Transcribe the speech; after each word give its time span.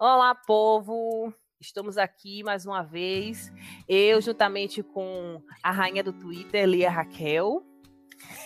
Olá, 0.00 0.34
povo! 0.34 1.32
Estamos 1.60 1.96
aqui 1.96 2.42
mais 2.42 2.66
uma 2.66 2.82
vez. 2.82 3.52
Eu, 3.88 4.20
juntamente 4.20 4.82
com 4.82 5.40
a 5.62 5.70
rainha 5.70 6.02
do 6.02 6.12
Twitter, 6.12 6.66
Lia 6.66 6.90
Raquel. 6.90 7.67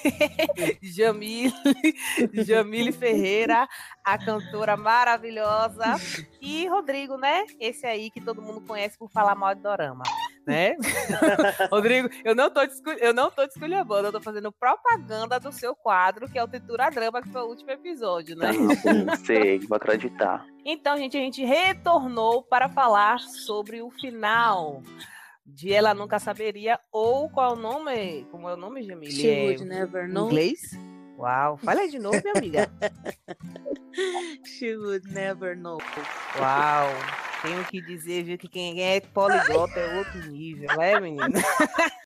Jamile, 0.83 1.53
Jamile 2.33 2.93
Ferreira, 2.93 3.69
a 4.05 4.19
cantora 4.19 4.77
maravilhosa. 4.77 5.97
E 6.41 6.67
Rodrigo, 6.69 7.17
né? 7.17 7.45
Esse 7.61 7.87
aí 7.87 8.11
que 8.11 8.21
todo 8.21 8.43
mundo 8.43 8.61
conhece 8.63 8.99
por 8.99 9.11
falar 9.11 9.35
mal 9.35 9.55
de 9.55 9.63
Dorama 9.63 10.03
né? 10.47 10.77
Rodrigo, 11.71 12.09
eu 12.25 12.35
não 12.35 12.51
tô 12.51 12.61
eu 13.01 13.15
não 13.15 13.31
tô 13.31 13.47
desculhambando, 13.47 14.09
eu 14.09 14.13
tô 14.13 14.21
fazendo 14.21 14.51
propaganda 14.53 15.39
do 15.39 15.53
seu 15.53 15.75
quadro, 15.75 16.29
que 16.29 16.39
é 16.39 16.43
o 16.43 16.49
Tritura 16.49 16.91
Drama, 16.91 17.23
que 17.23 17.29
foi 17.31 17.43
o 17.43 17.47
último 17.47 17.71
episódio, 17.71 18.37
né? 18.37 18.51
Não 18.53 19.17
sei, 19.17 19.61
vou 19.61 19.77
acreditar. 19.77 20.45
Então, 20.65 20.97
gente, 20.97 21.17
a 21.17 21.21
gente 21.21 21.45
retornou 21.45 22.43
para 22.43 22.69
falar 22.69 23.21
sobre 23.21 23.83
o 23.83 23.91
final 23.91 24.83
de 25.45 25.73
Ela 25.73 25.95
Nunca 25.95 26.19
Saberia, 26.19 26.79
ou 26.91 27.29
qual 27.29 27.51
é 27.51 27.53
o 27.55 27.57
nome? 27.57 28.27
Como 28.31 28.49
é 28.49 28.55
o 28.55 28.57
nome, 28.57 28.83
Jamile? 28.83 29.13
She 29.13 29.29
é... 29.29 29.45
would 29.45 29.65
never 29.65 30.09
know. 30.09 30.27
Inglês? 30.27 30.61
Uau, 31.19 31.57
fala 31.59 31.81
aí 31.81 31.91
de 31.91 31.99
novo, 31.99 32.21
minha 32.23 32.35
amiga. 32.37 32.71
She 34.47 34.75
would 34.77 35.07
never 35.13 35.57
know. 35.57 35.79
Uau. 36.39 36.89
Tenho 37.43 37.65
que 37.65 37.83
dizer, 37.83 38.23
viu, 38.25 38.39
que 38.39 38.49
quem 38.49 38.83
é 38.83 39.01
poliglota 39.01 39.79
é 39.79 39.99
outro 39.99 40.31
nível, 40.31 40.69
né, 40.77 40.99
menina? 41.01 41.27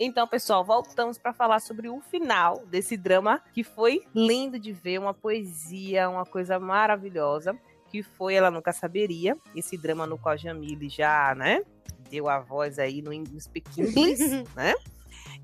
Então, 0.00 0.26
pessoal, 0.26 0.64
voltamos 0.64 1.18
para 1.18 1.32
falar 1.32 1.60
sobre 1.60 1.88
o 1.88 2.00
final 2.00 2.66
desse 2.66 2.96
drama 2.96 3.40
que 3.52 3.62
foi 3.62 4.02
lindo 4.12 4.58
de 4.58 4.72
ver, 4.72 4.98
uma 4.98 5.14
poesia, 5.14 6.10
uma 6.10 6.26
coisa 6.26 6.58
maravilhosa, 6.58 7.56
que 7.92 8.02
foi 8.02 8.34
Ela 8.34 8.50
Nunca 8.50 8.72
Saberia, 8.72 9.38
esse 9.54 9.78
drama 9.78 10.04
no 10.04 10.18
qual 10.18 10.36
Jamile 10.36 10.88
já, 10.88 11.32
né, 11.36 11.62
deu 12.14 12.28
a 12.28 12.38
voz 12.38 12.78
aí 12.78 13.02
no, 13.02 13.10
no 13.10 13.40
Speak 13.40 13.68
English, 13.80 14.44
né? 14.54 14.74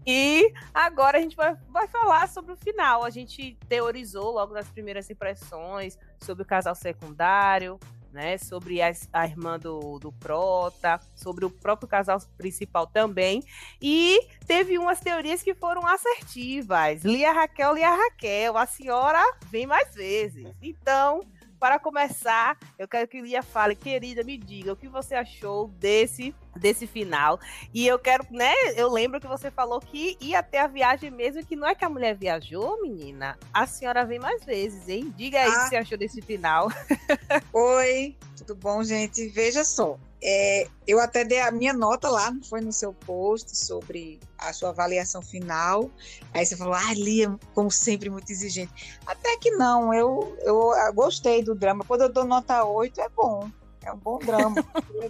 E 0.06 0.52
agora 0.72 1.18
a 1.18 1.20
gente 1.20 1.34
vai, 1.34 1.56
vai 1.68 1.88
falar 1.88 2.28
sobre 2.28 2.52
o 2.52 2.56
final. 2.56 3.02
A 3.02 3.10
gente 3.10 3.58
teorizou 3.68 4.30
logo 4.30 4.54
nas 4.54 4.68
primeiras 4.68 5.10
impressões 5.10 5.98
sobre 6.20 6.44
o 6.44 6.46
casal 6.46 6.74
secundário, 6.76 7.78
né? 8.12 8.38
Sobre 8.38 8.80
a, 8.80 8.92
a 9.12 9.26
irmã 9.26 9.58
do, 9.58 9.98
do 9.98 10.12
Prota, 10.12 11.00
sobre 11.12 11.44
o 11.44 11.50
próprio 11.50 11.88
casal 11.88 12.20
principal 12.38 12.86
também. 12.86 13.42
E 13.82 14.20
teve 14.46 14.78
umas 14.78 15.00
teorias 15.00 15.42
que 15.42 15.54
foram 15.54 15.84
assertivas. 15.84 17.02
Lia 17.02 17.32
Raquel, 17.32 17.74
Lia 17.74 17.90
Raquel, 17.90 18.56
a 18.56 18.64
senhora 18.64 19.20
vem 19.50 19.66
mais 19.66 19.92
vezes. 19.92 20.46
Então, 20.62 21.20
para 21.60 21.78
começar, 21.78 22.56
eu 22.78 22.88
quero 22.88 23.06
que 23.06 23.20
Lia 23.20 23.42
fale, 23.42 23.74
querida, 23.74 24.24
me 24.24 24.38
diga 24.38 24.72
o 24.72 24.76
que 24.76 24.88
você 24.88 25.14
achou 25.14 25.68
desse 25.68 26.34
desse 26.60 26.86
final. 26.86 27.40
E 27.74 27.86
eu 27.86 27.98
quero, 27.98 28.24
né? 28.30 28.52
Eu 28.76 28.90
lembro 28.90 29.20
que 29.20 29.26
você 29.26 29.50
falou 29.50 29.80
que 29.80 30.16
ia 30.20 30.42
ter 30.42 30.58
a 30.58 30.66
viagem 30.66 31.10
mesmo, 31.10 31.44
que 31.44 31.56
não 31.56 31.66
é 31.66 31.74
que 31.74 31.84
a 31.84 31.88
mulher 31.88 32.14
viajou, 32.14 32.80
menina. 32.82 33.38
A 33.52 33.66
senhora 33.66 34.04
vem 34.04 34.18
mais 34.18 34.44
vezes, 34.44 34.88
hein? 34.88 35.12
Diga 35.16 35.40
aí 35.40 35.48
ah. 35.48 35.50
o 35.50 35.62
que 35.62 35.68
você 35.70 35.76
achou 35.76 35.98
desse 35.98 36.20
final. 36.20 36.68
Oi, 37.52 38.16
tudo 38.36 38.54
bom, 38.54 38.84
gente? 38.84 39.28
Veja 39.28 39.64
só. 39.64 39.98
É, 40.22 40.68
eu 40.86 41.00
até 41.00 41.24
dei 41.24 41.40
a 41.40 41.50
minha 41.50 41.72
nota 41.72 42.10
lá, 42.10 42.30
não 42.30 42.42
foi 42.42 42.60
no 42.60 42.72
seu 42.72 42.92
post 42.92 43.56
sobre 43.56 44.20
a 44.36 44.52
sua 44.52 44.68
avaliação 44.68 45.22
final. 45.22 45.90
Aí 46.34 46.44
você 46.44 46.56
falou, 46.56 46.74
ah, 46.74 46.92
Lia, 46.92 47.34
como 47.54 47.70
sempre, 47.70 48.10
muito 48.10 48.30
exigente. 48.30 48.98
Até 49.06 49.38
que 49.38 49.50
não, 49.52 49.94
eu, 49.94 50.36
eu 50.42 50.72
gostei 50.94 51.42
do 51.42 51.54
drama. 51.54 51.84
Quando 51.86 52.02
eu 52.02 52.12
dou 52.12 52.24
nota 52.24 52.64
8, 52.64 53.00
é 53.00 53.08
bom. 53.08 53.50
É 53.84 53.92
um 53.92 53.96
bom 53.96 54.18
drama. 54.18 54.64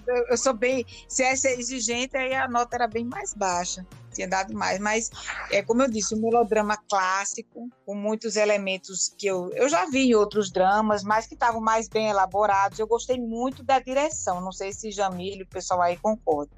eu, 0.07 0.27
eu, 0.29 0.37
sou 0.37 0.55
bem. 0.55 0.87
Se 1.09 1.23
essa 1.23 1.49
é 1.49 1.59
exigente, 1.59 2.17
aí 2.17 2.35
a 2.35 2.47
nota 2.47 2.77
era 2.77 2.87
bem 2.87 3.05
mais 3.05 3.35
baixa. 3.35 3.85
Tinha 4.13 4.29
dado 4.29 4.55
mais. 4.55 4.79
Mas, 4.79 5.11
é 5.51 5.63
como 5.63 5.83
eu 5.83 5.91
disse, 5.91 6.15
um 6.15 6.21
melodrama 6.21 6.77
clássico, 6.89 7.69
com 7.85 7.95
muitos 7.95 8.37
elementos 8.37 9.15
que 9.19 9.27
eu, 9.27 9.51
eu 9.55 9.69
já 9.69 9.87
vi 9.87 10.11
em 10.11 10.15
outros 10.15 10.51
dramas, 10.51 11.03
mas 11.03 11.27
que 11.27 11.35
estavam 11.35 11.61
mais 11.61 11.89
bem 11.89 12.09
elaborados. 12.09 12.79
Eu 12.79 12.87
gostei 12.87 13.19
muito 13.19 13.63
da 13.63 13.79
direção. 13.79 14.41
Não 14.41 14.53
sei 14.53 14.73
se 14.73 14.91
Jamile, 14.91 15.43
o 15.43 15.49
pessoal 15.49 15.83
aí 15.83 15.97
concorda. 15.97 16.53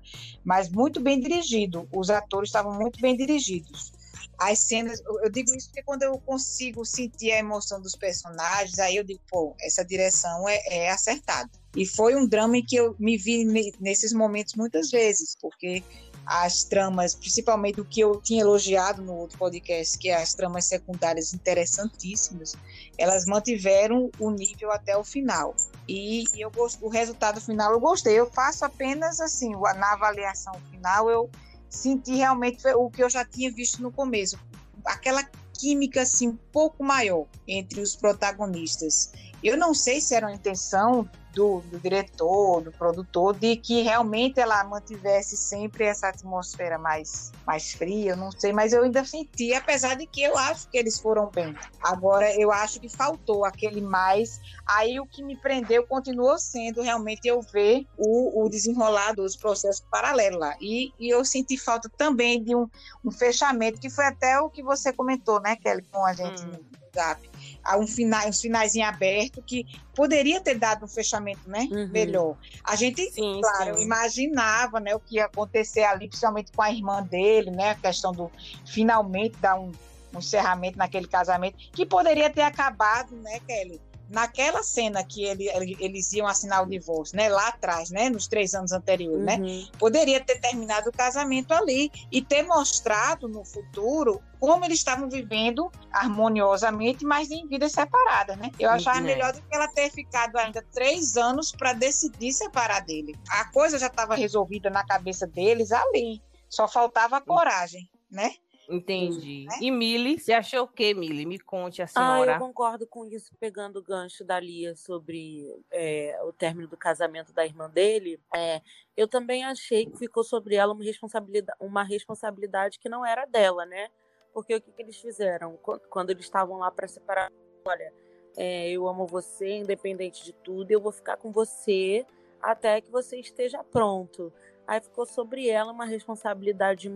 Mas 0.45 0.69
muito 0.69 1.01
bem 1.01 1.19
dirigido. 1.19 1.89
Os 1.93 2.11
atores 2.11 2.49
estavam 2.49 2.75
muito 2.75 3.01
bem 3.01 3.17
dirigidos 3.17 4.02
as 4.51 4.61
cenas, 4.61 5.01
eu 5.23 5.31
digo 5.31 5.55
isso 5.55 5.69
porque 5.69 5.83
quando 5.83 6.03
eu 6.03 6.19
consigo 6.19 6.85
sentir 6.85 7.33
a 7.33 7.39
emoção 7.39 7.81
dos 7.81 7.95
personagens, 7.95 8.79
aí 8.79 8.97
eu 8.97 9.05
digo, 9.05 9.21
pô, 9.31 9.55
essa 9.61 9.85
direção 9.85 10.49
é, 10.49 10.61
é 10.69 10.91
acertada. 10.91 11.51
E 11.77 11.87
foi 11.87 12.15
um 12.15 12.27
drama 12.27 12.59
em 12.59 12.65
que 12.65 12.77
eu 12.77 12.95
me 12.99 13.17
vi 13.17 13.45
nesses 13.81 14.13
momentos 14.13 14.55
muitas 14.55 14.91
vezes, 14.91 15.37
porque 15.41 15.83
as 16.27 16.65
tramas, 16.65 17.15
principalmente 17.15 17.81
o 17.81 17.85
que 17.85 18.01
eu 18.01 18.21
tinha 18.21 18.43
elogiado 18.43 19.03
no 19.03 19.15
outro 19.15 19.39
podcast, 19.39 19.99
que 19.99 20.09
é 20.09 20.17
as 20.17 20.35
tramas 20.35 20.67
secundárias 20.67 21.35
interessantíssimas, 21.35 22.55
elas 22.97 23.27
mantiveram 23.27 24.11
o 24.19 24.31
nível 24.31 24.71
até 24.71 24.97
o 24.97 25.03
final. 25.03 25.55
E, 25.89 26.25
eu 26.37 26.51
gosto, 26.51 26.85
o 26.85 26.89
resultado 26.89 27.41
final 27.41 27.73
eu 27.73 27.81
gostei. 27.81 28.19
Eu 28.19 28.31
faço 28.31 28.65
apenas 28.65 29.21
assim, 29.21 29.53
na 29.53 29.93
avaliação 29.93 30.55
final 30.71 31.11
eu 31.11 31.31
senti 31.73 32.15
realmente 32.15 32.69
o 32.69 32.91
que 32.91 33.03
eu 33.03 33.09
já 33.09 33.25
tinha 33.25 33.51
visto 33.51 33.83
no 33.83 33.91
começo, 33.91 34.39
aquela 34.85 35.25
química 35.55 36.03
assim 36.03 36.29
um 36.29 36.39
pouco 36.53 36.85
maior 36.85 37.27
entre 37.49 37.81
os 37.81 37.97
protagonistas. 37.97 39.13
Eu 39.43 39.57
não 39.57 39.73
sei 39.73 40.01
se 40.01 40.15
era 40.15 40.27
uma 40.27 40.35
intenção 40.35 41.09
do, 41.35 41.61
do, 41.63 41.79
diretor, 41.79 42.63
do 42.63 42.73
produtor, 42.73 43.35
de 43.35 43.57
que 43.57 43.83
realmente 43.83 44.41
ela 44.41 44.63
mantivesse 44.65 45.37
sempre 45.37 45.85
essa 45.85 46.09
atmosfera 46.09 46.79
mais, 46.79 47.33
mais 47.47 47.73
fria, 47.73 48.13
eu 48.13 48.17
não 48.17 48.31
sei, 48.31 48.53
mas 48.53 48.73
eu 48.73 48.83
ainda 48.83 49.05
senti, 49.05 49.53
apesar 49.55 49.97
de 49.97 50.07
que 50.07 50.23
eu 50.23 50.37
acho 50.37 50.69
que 50.69 50.79
eles 50.79 50.99
foram 50.99 51.31
bem. 51.31 51.55
Agora, 51.83 52.33
eu 52.39 52.53
acho 52.53 52.81
que 52.81 52.89
faltou 52.89 53.45
aquele 53.45 53.81
mais. 53.81 54.41
Aí 54.67 55.01
o 55.01 55.07
que 55.07 55.23
me 55.23 55.37
prendeu 55.37 55.87
continuou 55.87 56.39
sendo 56.39 56.83
realmente 56.83 57.27
eu 57.27 57.41
ver 57.41 57.87
o, 57.97 58.45
o 58.45 58.49
desenrolar 58.49 59.15
dos 59.15 59.37
processos 59.37 59.85
paralelos 59.91 60.39
lá. 60.39 60.55
E, 60.61 60.93
e 60.99 61.09
eu 61.09 61.25
senti 61.25 61.57
falta 61.57 61.91
também 61.97 62.43
de 62.43 62.55
um, 62.55 62.69
um 63.05 63.11
fechamento, 63.11 63.81
que 63.81 63.91
foi 63.91 64.07
até 64.07 64.39
o 64.41 64.51
que 64.51 64.63
você 64.63 64.93
comentou, 64.93 65.41
né, 65.41 65.57
Kelly, 65.57 65.83
com 65.91 66.05
a 66.05 66.13
gente 66.13 66.43
hum. 66.45 66.82
WhatsApp 66.93 67.31
um 67.79 67.87
final, 67.87 68.29
uns 68.29 68.41
finais 68.41 68.75
em 68.75 68.83
aberto 68.83 69.43
que 69.43 69.67
poderia 69.95 70.41
ter 70.41 70.59
dado 70.59 70.85
um 70.85 70.89
fechamento 70.89 71.49
né, 71.49 71.69
uhum. 71.71 71.89
melhor. 71.89 72.37
A 72.65 72.77
gente, 72.77 73.03
sim, 73.11 73.41
claro, 73.41 73.77
sim. 73.77 73.85
imaginava 73.85 74.79
né, 74.81 74.95
o 74.95 75.01
que 75.01 75.17
ia 75.17 75.27
acontecer 75.27 75.85
ali, 75.85 76.09
principalmente 76.09 76.53
com 76.53 76.63
a 76.63 76.71
irmã 76.71 77.03
dele, 77.03 77.51
né, 77.51 77.71
a 77.71 77.75
questão 77.75 78.13
do 78.13 78.31
finalmente 78.67 79.37
dar 79.39 79.59
um, 79.59 79.73
um 80.15 80.19
encerramento 80.19 80.77
naquele 80.77 81.07
casamento, 81.07 81.57
que 81.73 81.87
poderia 81.87 82.29
ter 82.29 82.43
acabado, 82.43 83.15
né, 83.17 83.41
Kelly? 83.47 83.81
Naquela 84.13 84.63
cena 84.63 85.03
que 85.03 85.25
ele, 85.25 85.49
eles 85.81 86.13
iam 86.13 86.27
assinar 86.27 86.63
o 86.63 86.67
divórcio, 86.67 87.17
né, 87.17 87.29
lá 87.29 87.49
atrás, 87.49 87.91
né, 87.91 88.11
nos 88.11 88.29
três 88.29 88.55
anos 88.55 88.71
anteriores, 88.71 89.25
né, 89.25 89.37
uhum. 89.37 89.63
né, 89.63 89.67
poderia 89.79 90.21
ter 90.21 90.39
terminado 90.39 90.91
o 90.91 90.93
casamento 90.93 91.53
ali 91.53 91.91
e 92.11 92.21
ter 92.21 92.43
mostrado 92.43 93.27
no 93.27 93.45
futuro 93.45 94.23
como 94.39 94.65
eles 94.65 94.79
estavam 94.79 95.09
vivendo 95.09 95.71
harmoniosamente, 95.91 97.05
mas 97.05 97.31
em 97.31 97.47
vidas 97.47 97.71
separadas, 97.73 98.37
né? 98.37 98.51
Eu 98.59 98.71
achava 98.71 98.99
uhum. 98.99 99.05
melhor 99.05 99.33
do 99.33 99.41
que 99.41 99.55
ela 99.55 99.69
ter 99.69 99.89
ficado 99.89 100.37
ainda 100.37 100.61
três 100.73 101.17
anos 101.17 101.53
para 101.53 101.73
decidir 101.73 102.33
separar 102.33 102.81
dele. 102.81 103.15
A 103.31 103.45
coisa 103.53 103.79
já 103.79 103.87
estava 103.87 104.17
resolvida 104.17 104.69
na 104.69 104.85
cabeça 104.85 105.29
deles 105.29 105.71
ali, 105.71 106.21
só 106.49 106.67
faltava 106.67 107.19
a 107.19 107.21
coragem, 107.21 107.89
né? 108.11 108.33
Entendi. 108.69 109.47
Né? 109.47 109.59
E 109.61 109.71
Mili, 109.71 110.19
você 110.19 110.33
achou 110.33 110.65
o 110.65 110.69
que, 110.69 110.95
Mili? 110.95 111.27
Me 111.27 111.39
conte 111.39 111.83
a 111.83 111.87
senhora. 111.87 112.33
Ah, 112.33 112.35
eu 112.37 112.39
concordo 112.39 112.87
com 112.87 113.05
isso, 113.05 113.35
pegando 113.39 113.79
o 113.79 113.83
gancho 113.83 114.25
da 114.25 114.39
Lia 114.39 114.75
sobre 114.77 115.45
é, 115.71 116.19
o 116.25 116.33
término 116.33 116.69
do 116.69 116.77
casamento 116.77 117.33
da 117.33 117.45
irmã 117.45 117.69
dele. 117.69 118.21
É, 118.35 118.63
eu 118.97 119.09
também 119.09 119.45
achei 119.45 119.87
que 119.87 119.97
ficou 119.99 120.23
sobre 120.23 120.55
ela 120.55 120.73
uma 120.73 120.85
responsabilidade, 120.85 121.59
uma 121.61 121.83
responsabilidade 121.83 122.79
que 122.79 122.89
não 122.89 123.05
era 123.05 123.25
dela, 123.25 123.67
né? 123.67 123.89
Porque 124.33 124.55
o 124.55 124.61
que, 124.61 124.73
que 124.73 124.83
eles 124.83 124.97
fizeram? 124.97 125.59
Quando 125.91 126.11
eles 126.11 126.25
estavam 126.25 126.59
lá 126.59 126.71
para 126.71 126.89
separar, 126.89 127.31
olha, 127.65 127.93
é, 128.37 128.71
eu 128.71 128.89
amo 128.89 129.07
você, 129.07 129.59
independente 129.59 130.25
de 130.25 130.33
tudo, 130.33 130.71
eu 130.71 130.81
vou 130.81 130.93
ficar 130.93 131.17
com 131.17 131.31
você 131.31 132.07
até 132.41 132.81
que 132.81 132.91
você 132.91 133.19
esteja 133.19 133.63
pronto. 133.63 134.33
Aí 134.67 134.81
ficou 134.81 135.05
sobre 135.05 135.49
ela 135.49 135.73
uma 135.73 135.85
responsabilidade 135.85 136.91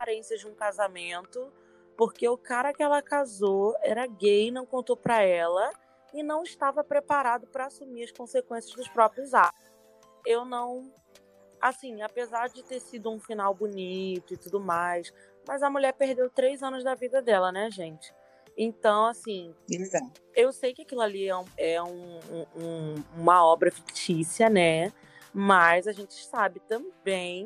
carências 0.00 0.40
de 0.40 0.48
um 0.48 0.54
casamento 0.54 1.52
Porque 1.96 2.26
o 2.26 2.38
cara 2.38 2.72
que 2.72 2.82
ela 2.82 3.02
casou 3.02 3.76
era 3.82 4.06
gay, 4.06 4.50
não 4.50 4.64
contou 4.64 4.96
pra 4.96 5.22
ela 5.22 5.70
e 6.14 6.22
não 6.22 6.42
estava 6.42 6.82
preparado 6.82 7.46
para 7.46 7.66
assumir 7.66 8.04
as 8.04 8.10
consequências 8.10 8.74
dos 8.74 8.88
próprios 8.88 9.34
atos. 9.34 9.70
Eu 10.26 10.44
não. 10.44 10.90
Assim, 11.60 12.02
apesar 12.02 12.48
de 12.48 12.64
ter 12.64 12.80
sido 12.80 13.10
um 13.10 13.20
final 13.20 13.54
bonito 13.54 14.32
e 14.32 14.36
tudo 14.36 14.58
mais, 14.58 15.12
mas 15.46 15.62
a 15.62 15.68
mulher 15.68 15.92
perdeu 15.92 16.30
três 16.30 16.62
anos 16.62 16.82
da 16.82 16.94
vida 16.94 17.20
dela, 17.20 17.52
né, 17.52 17.70
gente? 17.70 18.12
Então, 18.56 19.06
assim, 19.06 19.54
Exato. 19.70 20.20
eu 20.34 20.52
sei 20.52 20.72
que 20.72 20.82
aquilo 20.82 21.02
ali 21.02 21.28
é, 21.28 21.36
um, 21.36 21.44
é 21.56 21.82
um, 21.82 22.18
um, 22.56 23.04
uma 23.16 23.44
obra 23.44 23.70
fictícia, 23.70 24.48
né? 24.48 24.90
Mas 25.32 25.86
a 25.86 25.92
gente 25.92 26.14
sabe 26.14 26.60
também 26.60 27.44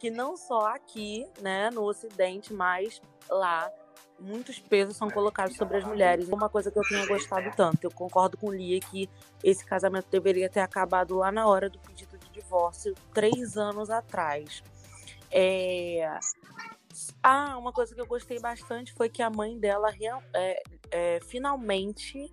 que 0.00 0.10
não 0.10 0.34
só 0.34 0.68
aqui, 0.68 1.28
né, 1.42 1.70
no 1.70 1.82
Ocidente, 1.84 2.54
mas 2.54 3.00
lá, 3.28 3.70
muitos 4.18 4.58
pesos 4.58 4.96
são 4.96 5.10
colocados 5.10 5.56
sobre 5.56 5.76
as 5.76 5.84
mulheres. 5.84 6.26
Uma 6.28 6.48
coisa 6.48 6.70
que 6.70 6.78
eu 6.78 6.82
tenho 6.82 7.06
gostado 7.06 7.50
tanto, 7.54 7.84
eu 7.84 7.90
concordo 7.90 8.38
com 8.38 8.50
Lia 8.50 8.80
que 8.80 9.10
esse 9.44 9.64
casamento 9.64 10.08
deveria 10.10 10.48
ter 10.48 10.60
acabado 10.60 11.16
lá 11.16 11.30
na 11.30 11.46
hora 11.46 11.68
do 11.68 11.78
pedido 11.78 12.16
de 12.16 12.30
divórcio, 12.30 12.94
três 13.12 13.58
anos 13.58 13.90
atrás. 13.90 14.62
É... 15.30 16.18
Ah, 17.22 17.56
uma 17.58 17.72
coisa 17.72 17.94
que 17.94 18.00
eu 18.00 18.06
gostei 18.06 18.40
bastante 18.40 18.94
foi 18.94 19.10
que 19.10 19.22
a 19.22 19.30
mãe 19.30 19.58
dela 19.58 19.90
é, 20.34 20.62
é, 20.90 21.20
finalmente 21.20 22.30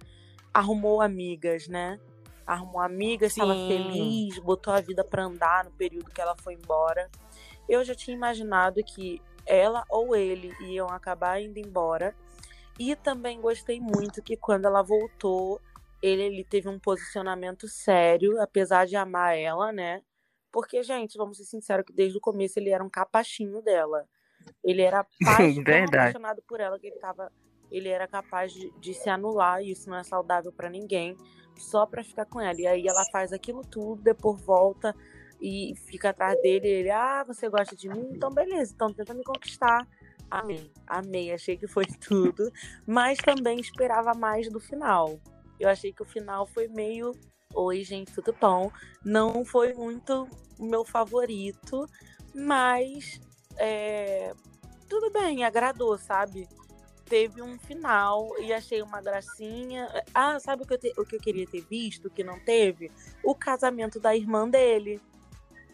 arrumou 0.54 1.02
amigas, 1.02 1.68
né? 1.68 2.00
Arrumou 2.46 2.82
amigas, 2.82 3.32
estava 3.34 3.54
feliz, 3.54 4.40
botou 4.40 4.74
a 4.74 4.80
vida 4.80 5.04
para 5.04 5.26
andar 5.26 5.66
no 5.66 5.72
período 5.72 6.10
que 6.10 6.22
ela 6.22 6.36
foi 6.42 6.54
embora. 6.54 7.10
Eu 7.68 7.84
já 7.84 7.94
tinha 7.94 8.16
imaginado 8.16 8.84
que 8.84 9.22
ela 9.48 9.84
ou 9.90 10.16
ele 10.16 10.54
iam 10.62 10.88
acabar 10.88 11.42
indo 11.42 11.58
embora. 11.58 12.14
E 12.78 12.96
também 12.96 13.42
gostei 13.42 13.80
muito 13.80 14.22
que 14.22 14.38
quando 14.38 14.66
ela 14.66 14.84
voltou, 14.84 15.60
ele, 16.02 16.24
ele 16.24 16.44
teve 16.44 16.70
um 16.70 16.80
posicionamento 16.80 17.68
sério, 17.68 18.40
apesar 18.40 18.86
de 18.86 18.96
amar 18.96 19.36
ela, 19.36 19.72
né? 19.72 20.04
Porque, 20.52 20.84
gente, 20.84 21.18
vamos 21.18 21.38
ser 21.38 21.46
sinceros 21.46 21.86
que 21.86 21.94
desde 21.94 22.18
o 22.18 22.22
começo 22.22 22.60
ele 22.60 22.70
era 22.70 22.84
um 22.84 22.90
capachinho 22.90 23.62
dela. 23.62 24.08
Ele 24.64 24.82
era 24.82 25.06
apaixonado 25.88 26.44
por 26.48 26.60
ela, 26.60 26.80
que 26.80 26.88
ele 26.88 27.00
tava. 27.00 27.32
Ele 27.72 27.90
era 27.90 28.08
capaz 28.08 28.54
de, 28.54 28.72
de 28.80 28.94
se 28.94 29.10
anular, 29.10 29.62
e 29.62 29.72
isso 29.72 29.90
não 29.90 29.98
é 29.98 30.04
saudável 30.04 30.54
para 30.54 30.70
ninguém, 30.70 31.18
só 31.58 31.86
para 31.86 32.04
ficar 32.04 32.26
com 32.26 32.40
ela. 32.40 32.60
E 32.60 32.68
aí 32.68 32.88
ela 32.88 33.04
faz 33.12 33.34
aquilo 33.34 33.62
tudo, 33.62 34.02
depois 34.02 34.42
volta 34.42 34.96
e 35.42 35.74
fica 35.86 36.10
atrás 36.10 36.40
dele. 36.42 36.68
ele, 36.68 36.90
ah, 36.90 37.24
você 37.26 37.50
gosta 37.50 37.76
de 37.76 37.90
mim? 37.90 38.10
Então 38.12 38.30
beleza, 38.30 38.74
então 38.74 38.94
tenta 38.94 39.14
me 39.14 39.24
conquistar. 39.24 39.88
Amei, 40.30 40.72
amei, 40.86 41.32
achei 41.32 41.58
que 41.58 41.68
foi 41.68 41.86
tudo, 42.06 42.52
mas 42.86 43.18
também 43.18 43.60
esperava 43.60 44.14
mais 44.14 44.52
do 44.52 44.60
final. 44.60 45.20
Eu 45.60 45.70
achei 45.70 45.94
que 45.94 46.02
o 46.02 46.06
final 46.06 46.46
foi 46.46 46.68
meio. 46.68 47.12
Oi, 47.54 47.84
gente, 47.84 48.14
tudo 48.14 48.36
bom? 48.40 48.72
Não 49.04 49.46
foi 49.46 49.74
muito 49.74 50.28
o 50.60 50.66
meu 50.66 50.84
favorito, 50.84 51.88
mas 52.36 53.20
é, 53.58 54.34
tudo 54.88 55.12
bem, 55.12 55.44
agradou, 55.44 55.98
sabe? 55.98 56.48
Teve 57.06 57.42
um 57.42 57.58
final 57.58 58.30
e 58.40 58.52
achei 58.52 58.82
uma 58.82 59.02
gracinha. 59.02 59.88
Ah, 60.14 60.40
sabe 60.40 60.64
o 60.64 60.68
que 60.68 60.74
eu, 60.74 60.78
te, 60.78 60.94
o 60.98 61.06
que 61.06 61.16
eu 61.16 61.20
queria 61.22 61.48
ter 61.48 61.62
visto, 61.62 62.10
que 62.10 62.24
não 62.24 62.38
teve? 62.40 62.92
O 63.24 63.34
casamento 63.34 63.98
da 63.98 64.14
irmã 64.14 64.48
dele 64.48 65.02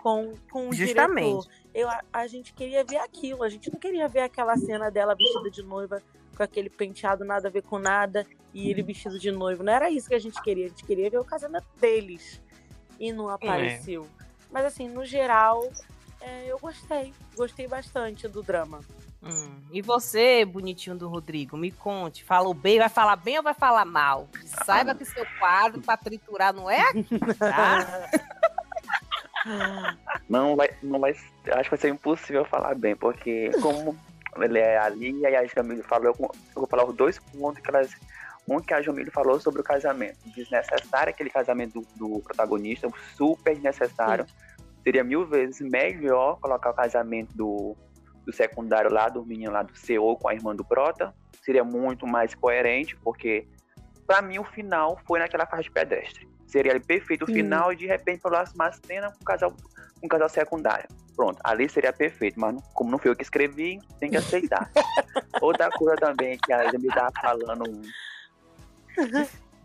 com, 0.04 0.34
com 0.52 0.68
o 0.68 0.74
Justamente. 0.74 1.24
diretor. 1.24 1.48
Eu, 1.74 1.90
a, 1.90 2.02
a 2.12 2.28
gente 2.28 2.54
queria 2.54 2.84
ver 2.84 2.98
aquilo, 2.98 3.42
a 3.42 3.48
gente 3.48 3.72
não 3.72 3.80
queria 3.80 4.06
ver 4.10 4.20
aquela 4.20 4.58
cena 4.58 4.92
dela 4.92 5.16
vestida 5.16 5.50
de 5.50 5.64
noiva 5.64 6.04
com 6.36 6.44
aquele 6.44 6.70
penteado 6.70 7.24
nada 7.24 7.48
a 7.48 7.52
ver 7.52 7.62
com 7.62 7.80
nada 7.80 8.28
e 8.54 8.70
ele 8.70 8.84
vestido 8.84 9.18
de 9.18 9.32
noivo. 9.32 9.64
Não 9.64 9.72
era 9.72 9.90
isso 9.90 10.10
que 10.10 10.16
a 10.16 10.20
gente 10.20 10.42
queria, 10.42 10.66
a 10.66 10.68
gente 10.68 10.84
queria 10.84 11.10
ver 11.10 11.20
o 11.20 11.24
casamento 11.24 11.68
deles. 11.80 12.42
E 13.00 13.14
não 13.14 13.32
é. 13.32 13.36
apareceu. 13.36 14.06
É. 14.20 14.26
Mas 14.52 14.66
assim, 14.66 14.90
no 14.90 15.06
geral, 15.06 15.72
é, 16.20 16.48
eu 16.48 16.60
gostei. 16.60 17.14
Gostei 17.38 17.66
bastante 17.66 18.28
do 18.28 18.44
drama. 18.44 18.82
Hum. 19.24 19.62
E 19.72 19.82
você, 19.82 20.44
bonitinho 20.44 20.98
do 20.98 21.08
Rodrigo, 21.08 21.56
me 21.56 21.72
conte. 21.72 22.26
Falou 22.26 22.54
bem, 22.54 22.78
vai 22.78 22.90
falar 22.90 23.16
bem 23.16 23.38
ou 23.38 23.44
vai 23.44 23.54
falar 23.54 23.86
mal? 23.86 24.28
Saiba 24.66 24.94
que 24.94 25.06
seu 25.06 25.26
quadro 25.40 25.82
para 25.82 25.96
triturar 25.96 26.54
não 26.54 26.70
é 26.70 26.82
aqui, 26.82 27.20
tá? 27.40 28.10
Não 30.30 30.56
vai, 30.56 30.70
não 30.82 31.00
vai. 31.00 31.12
Acho 31.12 31.64
que 31.64 31.70
vai 31.70 31.80
ser 31.80 31.90
impossível 31.90 32.46
falar 32.46 32.76
bem, 32.76 32.96
porque 32.96 33.52
como 33.62 33.98
ele 34.38 34.60
é 34.60 34.78
ali 34.78 35.12
e 35.20 35.26
a 35.26 35.46
Jamile 35.46 35.84
falou, 35.84 36.08
eu 36.08 36.32
vou 36.56 36.68
falar 36.68 36.86
os 36.86 36.96
dois 36.96 37.20
pontos 37.20 37.62
que 37.62 37.70
elas. 37.70 37.92
Um 38.46 38.60
que 38.60 38.74
a 38.74 38.82
Jamile 38.82 39.10
falou 39.10 39.40
sobre 39.40 39.62
o 39.62 39.64
casamento. 39.64 40.18
Desnecessário 40.36 41.12
aquele 41.12 41.30
casamento 41.30 41.80
do, 41.80 41.88
do 41.96 42.20
protagonista, 42.20 42.90
super 43.16 43.54
desnecessário. 43.54 44.26
Sim 44.28 44.54
seria 44.84 45.04
mil 45.04 45.26
vezes 45.26 45.62
melhor 45.62 46.40
colocar 46.40 46.72
o 46.72 46.74
casamento 46.74 47.36
do, 47.36 47.76
do 48.26 48.34
secundário 48.34 48.92
lá, 48.92 49.08
do 49.08 49.26
menino 49.26 49.52
lá 49.52 49.64
do 49.64 49.76
CEO 49.76 50.18
com 50.18 50.28
a 50.28 50.34
irmã 50.34 50.56
do 50.56 50.64
Prota. 50.64 51.14
Seria 51.42 51.64
muito 51.64 52.06
mais 52.06 52.36
coerente, 52.36 52.96
porque 52.98 53.48
para 54.06 54.22
mim 54.22 54.40
o 54.40 54.44
final 54.44 55.00
foi 55.08 55.20
naquela 55.20 55.46
faixa 55.46 55.64
de 55.64 55.72
pedestre. 55.72 56.28
Seria 56.48 56.80
perfeito 56.80 57.24
o 57.24 57.28
final 57.28 57.74
e 57.74 57.76
de 57.76 57.88
repente 57.88 58.22
próxima 58.22 58.66
uma 58.66 58.72
cena 58.72 59.12
com 59.12 59.22
um 59.22 59.26
casal, 59.26 59.54
um 60.04 60.08
casal 60.08 60.30
secundário. 60.30 60.88
Pronto, 61.16 61.40
ali 61.44 61.70
seria 61.70 61.94
perfeito, 61.94 62.40
mas 62.40 62.62
como 62.74 62.90
não 62.90 62.98
foi 62.98 63.12
eu 63.12 63.16
que 63.16 63.24
escrevi, 63.24 63.80
tem 64.00 64.10
que 64.10 64.18
aceitar. 64.18 64.70
Outra 65.42 65.70
coisa 65.70 65.96
também 65.96 66.38
que 66.38 66.52
a 66.52 66.72
Jamila 66.72 66.94
tava 66.94 67.12
falando. 67.22 67.82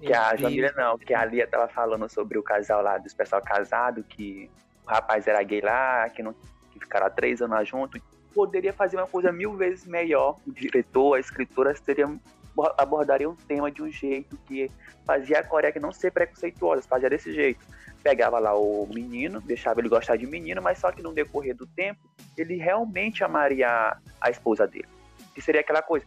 Que 0.00 0.12
a 0.12 0.36
Jamila 0.36 0.72
não, 0.76 0.98
que 0.98 1.14
a 1.14 1.25
Lia 1.25 1.46
tava 1.46 1.69
falando 1.69 2.08
sobre 2.08 2.38
o 2.38 2.42
casal 2.42 2.82
lá, 2.82 2.98
dos 2.98 3.14
pessoal 3.14 3.42
casado, 3.42 4.04
que 4.04 4.50
o 4.86 4.90
rapaz 4.90 5.26
era 5.26 5.42
gay 5.42 5.60
lá, 5.60 6.08
que, 6.10 6.22
não, 6.22 6.34
que 6.70 6.78
ficaram 6.78 7.10
três 7.10 7.42
anos 7.42 7.69
juntos, 7.69 8.00
poderia 8.34 8.72
fazer 8.72 8.96
uma 8.96 9.06
coisa 9.06 9.32
mil 9.32 9.56
vezes 9.56 9.86
melhor. 9.86 10.38
O 10.46 10.52
diretor, 10.52 11.14
a 11.14 11.20
escritora 11.20 11.74
seria, 11.74 12.06
abordaria 12.76 13.28
um 13.28 13.34
tema 13.34 13.70
de 13.70 13.82
um 13.82 13.90
jeito 13.90 14.37
que 14.46 14.70
fazia 15.05 15.40
a 15.40 15.44
Coreia 15.44 15.72
que 15.72 15.81
não 15.81 15.93
ser 15.93 16.10
preconceituosa, 16.10 16.82
fazia 16.82 17.10
desse 17.10 17.32
jeito. 17.32 17.64
Pegava 18.02 18.38
lá 18.38 18.55
o 18.55 18.87
menino, 18.93 19.40
deixava 19.40 19.81
ele 19.81 19.88
gostar 19.88 20.16
de 20.16 20.26
menino, 20.26 20.62
mas 20.62 20.78
só 20.78 20.93
que 20.93 21.02
no 21.02 21.12
decorrer 21.12 21.55
do 21.55 21.66
tempo, 21.66 22.00
ele 22.37 22.56
realmente 22.56 23.25
amaria 23.25 23.96
a 24.20 24.31
esposa 24.31 24.66
dele. 24.66 24.88
Que 25.34 25.40
seria 25.40 25.60
aquela 25.60 25.82
coisa, 25.82 26.06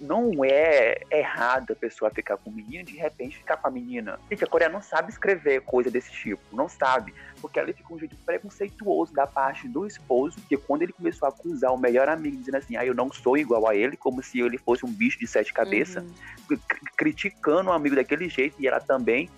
não 0.00 0.44
é 0.44 1.00
errado 1.10 1.72
a 1.72 1.76
pessoa 1.76 2.10
ficar 2.10 2.36
com 2.36 2.50
o 2.50 2.52
menino 2.52 2.84
de 2.84 2.96
repente 2.96 3.38
ficar 3.38 3.56
com 3.56 3.66
a 3.66 3.70
menina. 3.70 4.18
Gente, 4.30 4.44
a 4.44 4.46
Coreia 4.46 4.70
não 4.70 4.80
sabe 4.80 5.10
escrever 5.10 5.62
coisa 5.62 5.90
desse 5.90 6.12
tipo, 6.12 6.42
não 6.52 6.68
sabe. 6.68 7.12
Porque 7.40 7.58
ali 7.58 7.72
fica 7.72 7.92
um 7.92 7.98
jeito 7.98 8.16
preconceituoso 8.24 9.12
da 9.12 9.26
parte 9.26 9.66
do 9.66 9.86
esposo, 9.86 10.38
que 10.48 10.56
quando 10.56 10.82
ele 10.82 10.92
começou 10.92 11.26
a 11.26 11.30
acusar 11.30 11.72
o 11.72 11.78
melhor 11.78 12.08
amigo, 12.08 12.36
dizendo 12.36 12.56
assim, 12.56 12.76
ah, 12.76 12.86
eu 12.86 12.94
não 12.94 13.12
sou 13.12 13.36
igual 13.36 13.68
a 13.68 13.74
ele, 13.74 13.96
como 13.96 14.22
se 14.22 14.40
ele 14.40 14.58
fosse 14.58 14.86
um 14.86 14.92
bicho 14.92 15.18
de 15.18 15.26
sete 15.26 15.52
cabeças, 15.52 16.04
uhum. 16.48 16.58
criticando 16.96 17.70
o 17.70 17.72
amigo 17.72 17.96
daquele 17.96 18.28
jeito, 18.28 18.56
e 18.58 18.68
ela 18.68 18.80
também, 18.80 19.28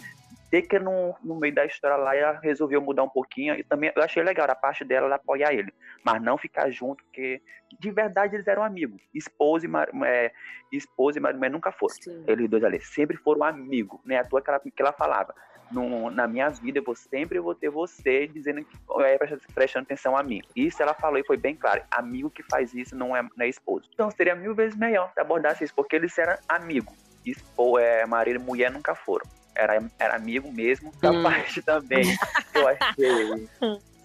ter 0.50 0.62
que 0.62 0.78
no, 0.78 1.14
no 1.22 1.36
meio 1.36 1.54
da 1.54 1.66
história 1.66 1.96
lá 1.96 2.16
ela 2.16 2.38
resolveu 2.40 2.80
mudar 2.80 3.02
um 3.02 3.08
pouquinho 3.08 3.54
e 3.54 3.62
também 3.62 3.92
eu 3.94 4.02
achei 4.02 4.22
legal 4.22 4.46
a 4.50 4.54
parte 4.54 4.84
dela 4.84 5.06
ela 5.06 5.16
apoiar 5.16 5.52
ele, 5.52 5.72
mas 6.04 6.22
não 6.22 6.38
ficar 6.38 6.70
junto 6.70 7.04
porque 7.04 7.42
de 7.78 7.90
verdade 7.90 8.34
eles 8.34 8.46
eram 8.46 8.62
amigos, 8.62 9.00
esposa 9.14 9.66
e 9.66 9.68
mar, 9.68 9.88
é, 10.04 10.32
esposa 10.72 11.18
e 11.18 11.20
marido 11.20 11.50
nunca 11.50 11.70
foram, 11.70 11.94
Sim. 11.94 12.24
eles 12.26 12.48
dois 12.48 12.64
ali 12.64 12.80
sempre 12.80 13.16
foram 13.16 13.44
amigos, 13.44 14.00
né, 14.04 14.18
à 14.18 14.24
toa 14.24 14.40
que 14.40 14.50
ela, 14.50 14.60
que 14.60 14.72
ela 14.82 14.92
falava, 14.92 15.34
no, 15.70 16.10
na 16.10 16.26
minha 16.26 16.48
vida 16.48 16.78
eu 16.78 16.82
vou 16.82 16.94
sempre 16.94 17.38
vou 17.38 17.54
ter 17.54 17.68
você 17.68 18.26
dizendo 18.26 18.64
que 18.64 18.76
é 19.02 19.18
prestando 19.54 19.84
atenção 19.84 20.16
a 20.16 20.22
mim, 20.22 20.40
isso 20.56 20.82
ela 20.82 20.94
falou 20.94 21.18
e 21.18 21.26
foi 21.26 21.36
bem 21.36 21.54
claro, 21.54 21.82
amigo 21.90 22.30
que 22.30 22.42
faz 22.42 22.72
isso 22.72 22.96
não 22.96 23.14
é, 23.14 23.22
não 23.22 23.44
é 23.44 23.48
esposo, 23.48 23.90
então 23.92 24.10
seria 24.10 24.34
mil 24.34 24.54
vezes 24.54 24.78
melhor 24.78 25.12
abordar 25.18 25.62
isso, 25.62 25.74
porque 25.74 25.96
eles 25.96 26.16
eram 26.16 26.38
amigos, 26.48 26.94
Espo, 27.26 27.78
é, 27.78 28.06
marido 28.06 28.40
e 28.40 28.42
mulher 28.42 28.70
nunca 28.70 28.94
foram 28.94 29.26
era, 29.58 29.82
era 29.98 30.14
amigo 30.14 30.50
mesmo. 30.52 30.92
Da 31.02 31.10
hum. 31.10 31.22
parte 31.22 31.60
também 31.60 32.04
eu 32.54 32.68
achei 32.68 33.48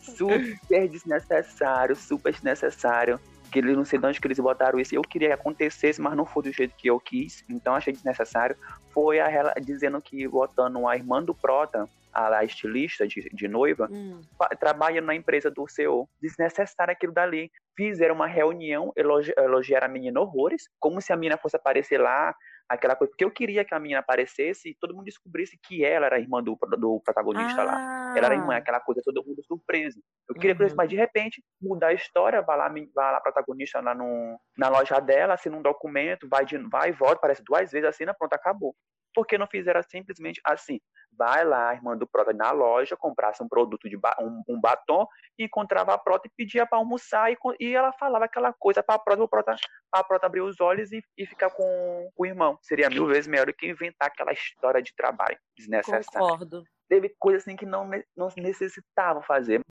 super 0.02 0.88
desnecessário, 0.90 1.96
super 1.96 2.34
desnecessário. 2.34 3.20
Que 3.52 3.60
ele 3.60 3.76
não 3.76 3.86
sei 3.86 4.00
de 4.00 4.08
onde 4.08 4.20
que 4.20 4.26
eles 4.26 4.40
botaram 4.40 4.80
isso. 4.80 4.96
Eu 4.96 5.04
queria 5.04 5.28
que 5.28 5.34
acontecesse, 5.36 6.02
mas 6.02 6.18
não 6.18 6.26
foi 6.26 6.44
do 6.44 6.52
jeito 6.52 6.76
que 6.76 6.88
eu 6.88 7.00
quis. 7.00 7.46
Então 7.48 7.76
achei 7.76 7.94
desnecessário. 7.94 8.58
Foi 8.92 9.20
a, 9.20 9.30
ela 9.30 9.54
dizendo 9.62 10.02
que 10.02 10.28
botando 10.28 10.88
a 10.88 10.96
irmã 10.96 11.22
do 11.22 11.36
Prota, 11.36 11.88
a, 12.12 12.38
a 12.40 12.44
estilista 12.44 13.08
de, 13.08 13.30
de 13.32 13.48
noiva, 13.48 13.88
hum. 13.92 14.22
trabalha 14.60 15.02
na 15.02 15.14
empresa 15.14 15.52
do 15.52 15.68
CEO. 15.68 16.10
Desnecessário 16.20 16.94
aquilo 16.94 17.14
dali. 17.14 17.52
Fizeram 17.78 18.16
uma 18.16 18.28
reunião, 18.28 18.92
elogi, 18.96 19.32
elogiaram 19.38 19.86
a 19.86 19.90
menina 19.90 20.20
horrores, 20.20 20.68
como 20.80 21.00
se 21.00 21.14
a 21.14 21.16
menina 21.16 21.38
fosse 21.38 21.56
aparecer 21.56 22.00
lá 22.00 22.34
aquela 22.68 22.96
coisa, 22.96 23.12
porque 23.12 23.24
eu 23.24 23.32
queria 23.32 23.64
que 23.64 23.74
a 23.74 23.80
menina 23.80 24.00
aparecesse 24.00 24.70
e 24.70 24.76
todo 24.76 24.94
mundo 24.94 25.06
descobrisse 25.06 25.58
que 25.62 25.84
ela 25.84 26.06
era 26.06 26.20
irmã 26.20 26.42
do, 26.42 26.58
do 26.78 27.00
protagonista 27.02 27.62
ah. 27.62 27.66
lá. 27.66 28.14
Ela 28.18 28.28
era 28.28 28.36
irmã, 28.36 28.56
aquela 28.56 28.80
coisa, 28.80 29.02
todo 29.04 29.24
mundo 29.26 29.44
surpreso. 29.44 30.02
Eu 30.28 30.36
queria 30.36 30.56
uhum. 30.56 30.76
mas 30.76 30.90
de 30.90 30.96
repente, 30.96 31.44
mudar 31.62 31.88
a 31.88 31.94
história, 31.94 32.42
vai 32.42 32.58
lá, 32.58 32.70
vai 32.70 33.12
lá 33.12 33.18
a 33.18 33.22
protagonista 33.22 33.82
lá 33.82 33.94
no, 33.94 34.40
na 34.58 34.70
loja 34.70 35.00
dela, 35.00 35.34
assina 35.34 35.58
um 35.58 35.62
documento, 35.62 36.28
vai, 36.28 36.46
de, 36.46 36.58
vai 36.58 36.90
e 36.90 36.94
volta, 36.94 37.22
parece 37.22 37.44
duas 37.44 37.72
vezes, 37.72 37.88
assina, 37.88 38.14
pronto, 38.14 38.34
acabou. 38.34 38.76
Por 39.14 39.26
que 39.26 39.38
não 39.38 39.48
fizeram 39.48 39.82
simplesmente 39.84 40.42
assim? 40.44 40.80
Vai 41.16 41.46
lá, 41.46 41.74
irmã 41.74 41.96
do 41.96 42.08
Prota, 42.08 42.34
na 42.34 42.52
loja, 42.52 42.98
comprasse 42.98 43.44
um 43.44 43.48
produto 43.48 43.88
de 43.88 43.96
ba 43.96 44.16
um, 44.20 44.42
um, 44.50 44.60
batom 44.60 45.08
e 45.38 45.46
encontrava 45.46 45.94
a 45.94 45.98
Prota 45.98 46.28
e 46.28 46.32
pedia 46.36 46.66
para 46.66 46.80
almoçar 46.80 47.32
e, 47.32 47.38
e, 47.60 47.76
ela 47.76 47.92
falava 47.94 48.26
aquela 48.26 48.52
coisa 48.52 48.82
para 48.82 48.96
a 48.96 49.00
Prota, 49.00 49.28
Prota, 49.28 49.56
a 49.92 50.04
Prota 50.04 50.26
abrir 50.26 50.42
os 50.42 50.60
olhos 50.60 50.92
e, 50.92 51.04
e 51.18 51.26
ficar 51.26 51.52
com 51.52 52.10
o 52.16 52.26
irmão. 52.26 52.58
Seria 52.62 52.90
mil 52.90 53.06
vezes 53.06 53.28
melhor 53.28 53.46
do 53.46 53.54
que 53.54 53.68
inventar 53.68 54.08
aquela 54.08 54.34
história 54.34 54.82
de 54.82 54.94
trabalho 54.96 55.38
desnecessária. 55.56 56.06
Concordo. 56.06 56.64
Teve 56.90 57.14
coisas 57.20 57.44
assim 57.44 57.56
que 57.56 57.66
não, 57.66 57.90
não 58.16 58.30
necessitavam 58.38 59.22
fazer. 59.22 59.62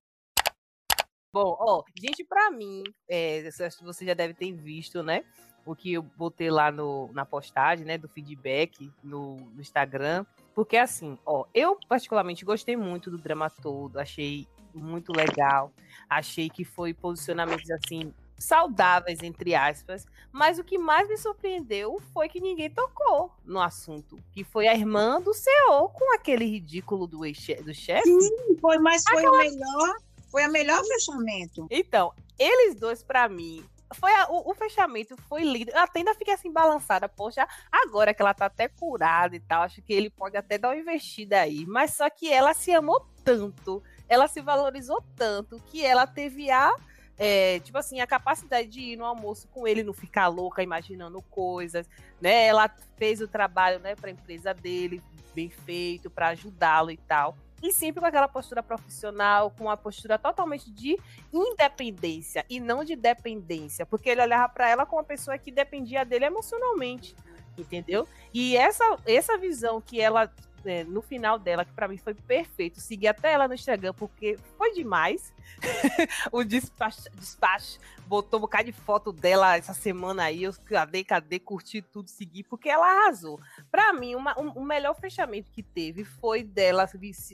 Bom, 1.34 1.56
ó, 1.58 1.82
gente, 1.98 2.24
para 2.24 2.50
mim, 2.50 2.82
é, 3.08 3.50
você 3.80 4.04
já 4.04 4.12
deve 4.12 4.34
ter 4.34 4.52
visto, 4.52 5.02
né? 5.02 5.24
O 5.64 5.74
que 5.74 5.92
eu 5.92 6.02
botei 6.02 6.50
lá 6.50 6.70
no, 6.70 7.10
na 7.12 7.24
postagem, 7.24 7.84
né, 7.84 7.96
do 7.96 8.08
feedback 8.08 8.90
no, 9.02 9.36
no 9.36 9.60
Instagram, 9.60 10.24
porque 10.54 10.76
assim, 10.76 11.18
ó, 11.24 11.44
eu 11.54 11.78
particularmente 11.88 12.44
gostei 12.44 12.76
muito 12.76 13.10
do 13.10 13.18
drama 13.18 13.48
todo, 13.48 13.98
achei 13.98 14.46
muito 14.74 15.12
legal, 15.12 15.72
achei 16.08 16.48
que 16.48 16.64
foi 16.64 16.92
posicionamentos 16.92 17.70
assim 17.70 18.12
saudáveis 18.38 19.22
entre 19.22 19.54
aspas, 19.54 20.04
mas 20.32 20.58
o 20.58 20.64
que 20.64 20.76
mais 20.76 21.08
me 21.08 21.16
surpreendeu 21.16 22.00
foi 22.12 22.28
que 22.28 22.40
ninguém 22.40 22.68
tocou 22.68 23.30
no 23.44 23.60
assunto, 23.60 24.18
que 24.32 24.42
foi 24.42 24.66
a 24.66 24.74
irmã 24.74 25.20
do 25.20 25.32
CEO 25.32 25.88
com 25.90 26.14
aquele 26.14 26.44
ridículo 26.44 27.06
do, 27.06 27.18
do 27.18 27.74
chefe. 27.74 28.02
Sim, 28.02 28.56
foi, 28.60 28.78
mas 28.78 29.04
foi 29.04 29.18
Aquela... 29.18 29.36
o 29.36 29.38
melhor, 29.38 29.96
foi 30.28 30.42
a 30.42 30.48
melhor 30.48 30.82
fechamento. 30.84 31.66
Então, 31.70 32.12
eles 32.38 32.74
dois 32.74 33.02
para 33.02 33.28
mim 33.28 33.64
foi 33.94 34.12
a, 34.12 34.26
o, 34.30 34.50
o, 34.50 34.54
fechamento 34.54 35.16
foi 35.28 35.42
lindo. 35.42 35.70
Eu 35.70 35.84
ainda 35.94 36.14
fiquei 36.14 36.34
assim 36.34 36.52
balançada. 36.52 37.08
Poxa, 37.08 37.46
agora 37.70 38.12
que 38.12 38.22
ela 38.22 38.34
tá 38.34 38.46
até 38.46 38.68
curada 38.68 39.34
e 39.36 39.40
tal, 39.40 39.62
acho 39.62 39.82
que 39.82 39.92
ele 39.92 40.10
pode 40.10 40.36
até 40.36 40.58
dar 40.58 40.68
uma 40.68 40.76
investida 40.76 41.40
aí. 41.40 41.64
Mas 41.66 41.94
só 41.94 42.08
que 42.10 42.30
ela 42.30 42.54
se 42.54 42.72
amou 42.72 43.06
tanto, 43.24 43.82
ela 44.08 44.28
se 44.28 44.40
valorizou 44.40 45.02
tanto 45.16 45.60
que 45.66 45.84
ela 45.84 46.06
teve 46.06 46.50
a 46.50 46.74
é, 47.18 47.60
tipo 47.60 47.78
assim, 47.78 48.00
a 48.00 48.06
capacidade 48.06 48.68
de 48.68 48.80
ir 48.80 48.96
no 48.96 49.04
almoço 49.04 49.46
com 49.48 49.68
ele, 49.68 49.84
não 49.84 49.92
ficar 49.92 50.28
louca 50.28 50.62
imaginando 50.62 51.20
coisas, 51.22 51.88
né? 52.20 52.46
Ela 52.46 52.68
fez 52.96 53.20
o 53.20 53.28
trabalho, 53.28 53.78
né, 53.78 53.94
para 53.94 54.10
empresa 54.10 54.52
dele, 54.52 55.00
bem 55.34 55.48
feito, 55.48 56.10
para 56.10 56.28
ajudá-lo 56.28 56.90
e 56.90 56.96
tal 56.96 57.36
e 57.62 57.72
sempre 57.72 58.00
com 58.00 58.06
aquela 58.06 58.28
postura 58.28 58.62
profissional, 58.62 59.50
com 59.50 59.64
uma 59.64 59.76
postura 59.76 60.18
totalmente 60.18 60.70
de 60.70 60.98
independência 61.32 62.44
e 62.50 62.58
não 62.58 62.84
de 62.84 62.96
dependência, 62.96 63.86
porque 63.86 64.10
ele 64.10 64.20
olhava 64.22 64.48
para 64.52 64.68
ela 64.68 64.84
como 64.84 65.00
uma 65.00 65.06
pessoa 65.06 65.38
que 65.38 65.52
dependia 65.52 66.04
dele 66.04 66.24
emocionalmente, 66.24 67.14
entendeu? 67.56 68.06
E 68.34 68.56
essa 68.56 68.98
essa 69.06 69.38
visão 69.38 69.80
que 69.80 70.00
ela 70.00 70.30
é, 70.64 70.84
no 70.84 71.02
final 71.02 71.38
dela, 71.38 71.64
que 71.64 71.72
para 71.72 71.88
mim 71.88 71.96
foi 71.96 72.14
perfeito. 72.14 72.80
Segui 72.80 73.06
até 73.06 73.32
ela 73.32 73.48
no 73.48 73.54
Instagram, 73.54 73.94
porque 73.94 74.38
foi 74.56 74.72
demais. 74.72 75.32
o 76.32 76.42
despacho, 76.42 77.10
despacho 77.14 77.78
botou 78.12 78.38
um 78.38 78.42
bocado 78.42 78.64
de 78.64 78.72
foto 78.72 79.10
dela 79.10 79.56
essa 79.56 79.72
semana 79.72 80.24
aí. 80.24 80.42
Eu 80.42 80.52
cadê, 80.66 81.02
cadê, 81.02 81.38
curti 81.38 81.80
tudo, 81.80 82.10
segui, 82.10 82.42
porque 82.42 82.68
ela 82.68 82.86
arrasou. 82.86 83.40
Para 83.70 83.92
mim, 83.94 84.14
uma, 84.14 84.38
um, 84.38 84.50
o 84.50 84.62
melhor 84.62 84.94
fechamento 84.94 85.50
que 85.50 85.62
teve 85.62 86.04
foi 86.04 86.42
dela, 86.42 86.86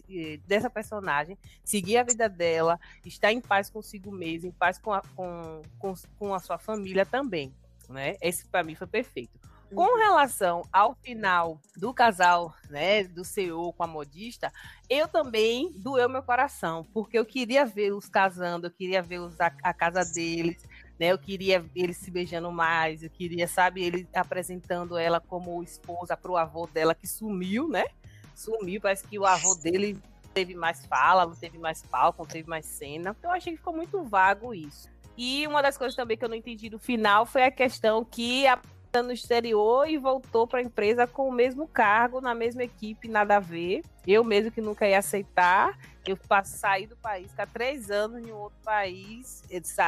eh, 0.09 0.39
dessa 0.47 0.71
personagem, 0.71 1.37
seguir 1.65 1.97
a 1.97 2.05
vida 2.05 2.29
dela, 2.29 2.79
estar 3.05 3.33
em 3.33 3.41
paz 3.41 3.69
consigo 3.69 4.13
mesma, 4.13 4.49
em 4.49 4.53
paz 4.53 4.79
com 4.79 4.93
a, 4.93 5.03
com, 5.17 5.63
com, 5.81 5.95
com 6.17 6.33
a 6.33 6.39
sua 6.39 6.59
família 6.59 7.05
também. 7.05 7.53
Né? 7.89 8.17
Esse 8.21 8.47
para 8.47 8.63
mim 8.63 8.77
foi 8.77 8.87
perfeito. 8.87 9.37
Com 9.75 9.83
uhum. 9.83 9.99
relação 9.99 10.63
ao 10.73 10.95
final 10.95 11.61
do 11.77 11.93
casal, 11.93 12.55
né, 12.71 13.05
do 13.05 13.25
CEO 13.25 13.73
com 13.75 13.83
a 13.83 13.87
modista, 13.87 14.51
eu 14.89 15.07
também 15.07 15.71
doeu 15.77 16.09
meu 16.09 16.23
coração, 16.23 16.87
porque 16.95 17.19
eu 17.19 17.25
queria 17.25 17.67
ver-os 17.67 18.09
casando, 18.09 18.67
eu 18.67 18.71
queria 18.71 19.03
ver 19.03 19.21
a, 19.39 19.53
a 19.63 19.75
casa 19.75 20.03
deles, 20.05 20.57
né, 20.99 21.13
eu 21.13 21.19
queria 21.19 21.65
eles 21.75 21.99
se 21.99 22.11
beijando 22.11 22.51
mais, 22.51 23.03
eu 23.03 23.11
queria, 23.11 23.47
sabe, 23.47 23.83
ele 23.83 24.09
apresentando 24.15 24.97
ela 24.97 25.21
como 25.21 25.63
esposa 25.63 26.17
para 26.17 26.31
o 26.31 26.37
avô 26.37 26.67
dela 26.67 26.95
que 26.95 27.07
sumiu, 27.07 27.69
né? 27.69 27.85
Sumiu, 28.35 28.81
parece 28.81 29.07
que 29.07 29.19
o 29.19 29.27
avô 29.27 29.55
dele 29.57 30.01
teve 30.33 30.55
mais 30.55 30.87
fala, 30.87 31.27
não 31.27 31.35
teve 31.35 31.59
mais 31.59 31.83
palco, 31.83 32.23
não 32.23 32.29
teve 32.29 32.49
mais 32.49 32.65
cena. 32.65 33.15
Então 33.19 33.31
eu 33.31 33.37
achei 33.37 33.53
que 33.53 33.59
ficou 33.59 33.75
muito 33.75 34.03
vago 34.03 34.55
isso. 34.55 34.89
E 35.17 35.47
uma 35.47 35.61
das 35.61 35.77
coisas 35.77 35.97
também 35.97 36.17
que 36.17 36.25
eu 36.25 36.29
não 36.29 36.37
entendi 36.37 36.71
no 36.71 36.79
final 36.79 37.27
foi 37.27 37.43
a 37.43 37.51
questão 37.51 38.05
que 38.05 38.47
a 38.47 38.57
no 39.03 39.13
exterior 39.13 39.89
e 39.89 39.99
voltou 39.99 40.47
para 40.47 40.61
a 40.61 40.63
empresa 40.63 41.07
com 41.07 41.29
o 41.29 41.33
mesmo 41.33 41.69
cargo, 41.69 42.21
na 42.21 42.35
mesma 42.35 42.65
equipe, 42.65 43.09
nada 43.09 43.37
a 43.37 43.41
ver. 43.41 43.83
Eu 44.07 44.25
mesmo 44.25 44.51
que 44.51 44.61
nunca 44.61 44.89
ia 44.89 44.99
aceitar. 44.99 45.79
Eu 46.07 46.19
saí 46.45 46.87
do 46.87 46.97
país, 46.97 47.31
ficar 47.31 47.47
três 47.47 47.91
anos 47.91 48.27
em 48.27 48.33
um 48.33 48.37
outro 48.37 48.59
país, 48.65 49.45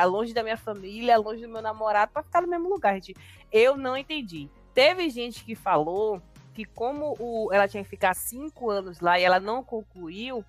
longe 0.07 0.35
da 0.35 0.42
minha 0.42 0.57
família, 0.57 1.16
longe 1.16 1.42
do 1.42 1.49
meu 1.49 1.62
namorado, 1.62 2.12
para 2.12 2.23
ficar 2.23 2.42
no 2.42 2.49
mesmo 2.49 2.69
lugar, 2.69 2.95
gente. 2.95 3.16
Eu 3.50 3.76
não 3.76 3.97
entendi. 3.97 4.49
Teve 4.75 5.09
gente 5.09 5.42
que 5.42 5.54
falou 5.54 6.21
que 6.52 6.64
como 6.64 7.16
o, 7.19 7.50
ela 7.52 7.66
tinha 7.66 7.83
que 7.83 7.88
ficar 7.88 8.14
cinco 8.14 8.69
anos 8.69 9.00
lá 9.00 9.19
e 9.19 9.23
ela 9.23 9.40
não 9.40 9.64
concluiu, 9.64 10.45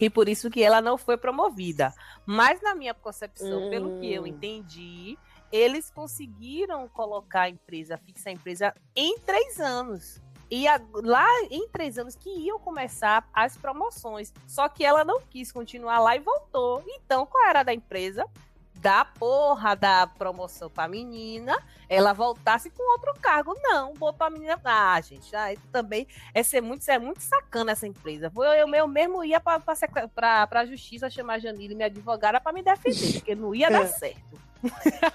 e 0.00 0.08
por 0.08 0.28
isso 0.28 0.50
que 0.50 0.62
ela 0.62 0.80
não 0.80 0.96
foi 0.96 1.16
promovida. 1.16 1.92
Mas 2.24 2.60
na 2.62 2.74
minha 2.74 2.94
concepção, 2.94 3.66
hum. 3.66 3.70
pelo 3.70 4.00
que 4.00 4.12
eu 4.12 4.22
hum. 4.22 4.26
entendi, 4.26 5.18
eles 5.52 5.90
conseguiram 5.90 6.88
colocar 6.88 7.42
a 7.42 7.50
empresa, 7.50 7.98
fixar 7.98 8.30
a 8.30 8.34
empresa 8.34 8.74
em 8.94 9.18
três 9.18 9.60
anos. 9.60 10.20
E 10.50 10.66
a, 10.66 10.80
lá 10.94 11.28
em 11.48 11.68
três 11.68 11.96
anos 11.96 12.16
que 12.16 12.28
iam 12.28 12.58
começar 12.58 13.28
as 13.32 13.56
promoções. 13.56 14.32
Só 14.48 14.68
que 14.68 14.84
ela 14.84 15.04
não 15.04 15.20
quis 15.20 15.52
continuar 15.52 16.00
lá 16.00 16.16
e 16.16 16.18
voltou. 16.18 16.82
Então, 16.86 17.24
qual 17.24 17.48
era 17.48 17.62
da 17.62 17.72
empresa? 17.72 18.26
Da 18.74 19.04
porra 19.04 19.76
da 19.76 20.06
promoção 20.06 20.70
pra 20.70 20.88
menina, 20.88 21.62
ela 21.88 22.14
voltasse 22.14 22.70
com 22.70 22.82
outro 22.92 23.12
cargo. 23.20 23.54
Não, 23.62 23.92
botou 23.92 24.26
a 24.26 24.30
menina. 24.30 24.58
Ah, 24.64 25.00
gente, 25.00 25.36
ah, 25.36 25.54
também 25.70 26.08
é 26.32 26.42
ser 26.42 26.62
muito, 26.62 26.88
é 26.88 26.98
muito 26.98 27.20
sacana 27.20 27.72
essa 27.72 27.86
empresa. 27.86 28.32
Eu, 28.34 28.42
eu, 28.42 28.74
eu 28.74 28.88
mesmo 28.88 29.22
ia 29.22 29.38
pra, 29.38 29.60
pra, 29.60 29.76
pra, 30.08 30.46
pra 30.46 30.66
justiça 30.66 31.10
chamar 31.10 31.34
a 31.34 31.38
Janine, 31.38 31.74
minha 31.74 31.86
advogada, 31.86 32.40
para 32.40 32.52
me 32.52 32.62
defender, 32.62 33.12
porque 33.12 33.34
não 33.34 33.54
ia 33.54 33.70
dar 33.70 33.86
certo. 33.86 34.49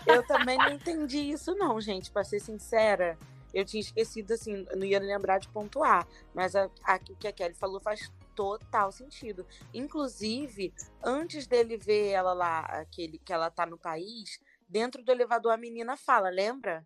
Eu 0.06 0.26
também 0.26 0.58
não 0.58 0.72
entendi 0.72 1.20
isso, 1.20 1.54
não, 1.56 1.80
gente. 1.80 2.12
Pra 2.12 2.24
ser 2.24 2.40
sincera, 2.40 3.18
eu 3.54 3.64
tinha 3.66 3.82
esquecido, 3.82 4.34
assim, 4.34 4.66
não 4.76 4.86
ia 4.86 5.00
lembrar 5.00 5.40
de 5.40 5.48
pontuar. 5.50 6.08
Mas 6.34 6.56
a, 6.56 6.70
a, 6.84 6.96
o 6.96 7.16
que 7.16 7.28
a 7.28 7.32
Kelly 7.32 7.54
falou 7.54 7.80
faz 7.80 8.12
total 8.36 8.92
sentido. 8.92 9.46
Inclusive, 9.74 10.74
antes 11.04 11.48
dele 11.48 11.78
ver 11.78 12.10
ela 12.10 12.34
lá, 12.34 12.60
aquele 12.62 13.18
que 13.18 13.32
ela 13.32 13.50
tá 13.50 13.66
no 13.66 13.78
país, 13.78 14.40
dentro 14.68 15.04
do 15.04 15.12
elevador 15.12 15.54
a 15.54 15.58
menina 15.58 15.96
fala, 15.96 16.30
lembra? 16.30 16.86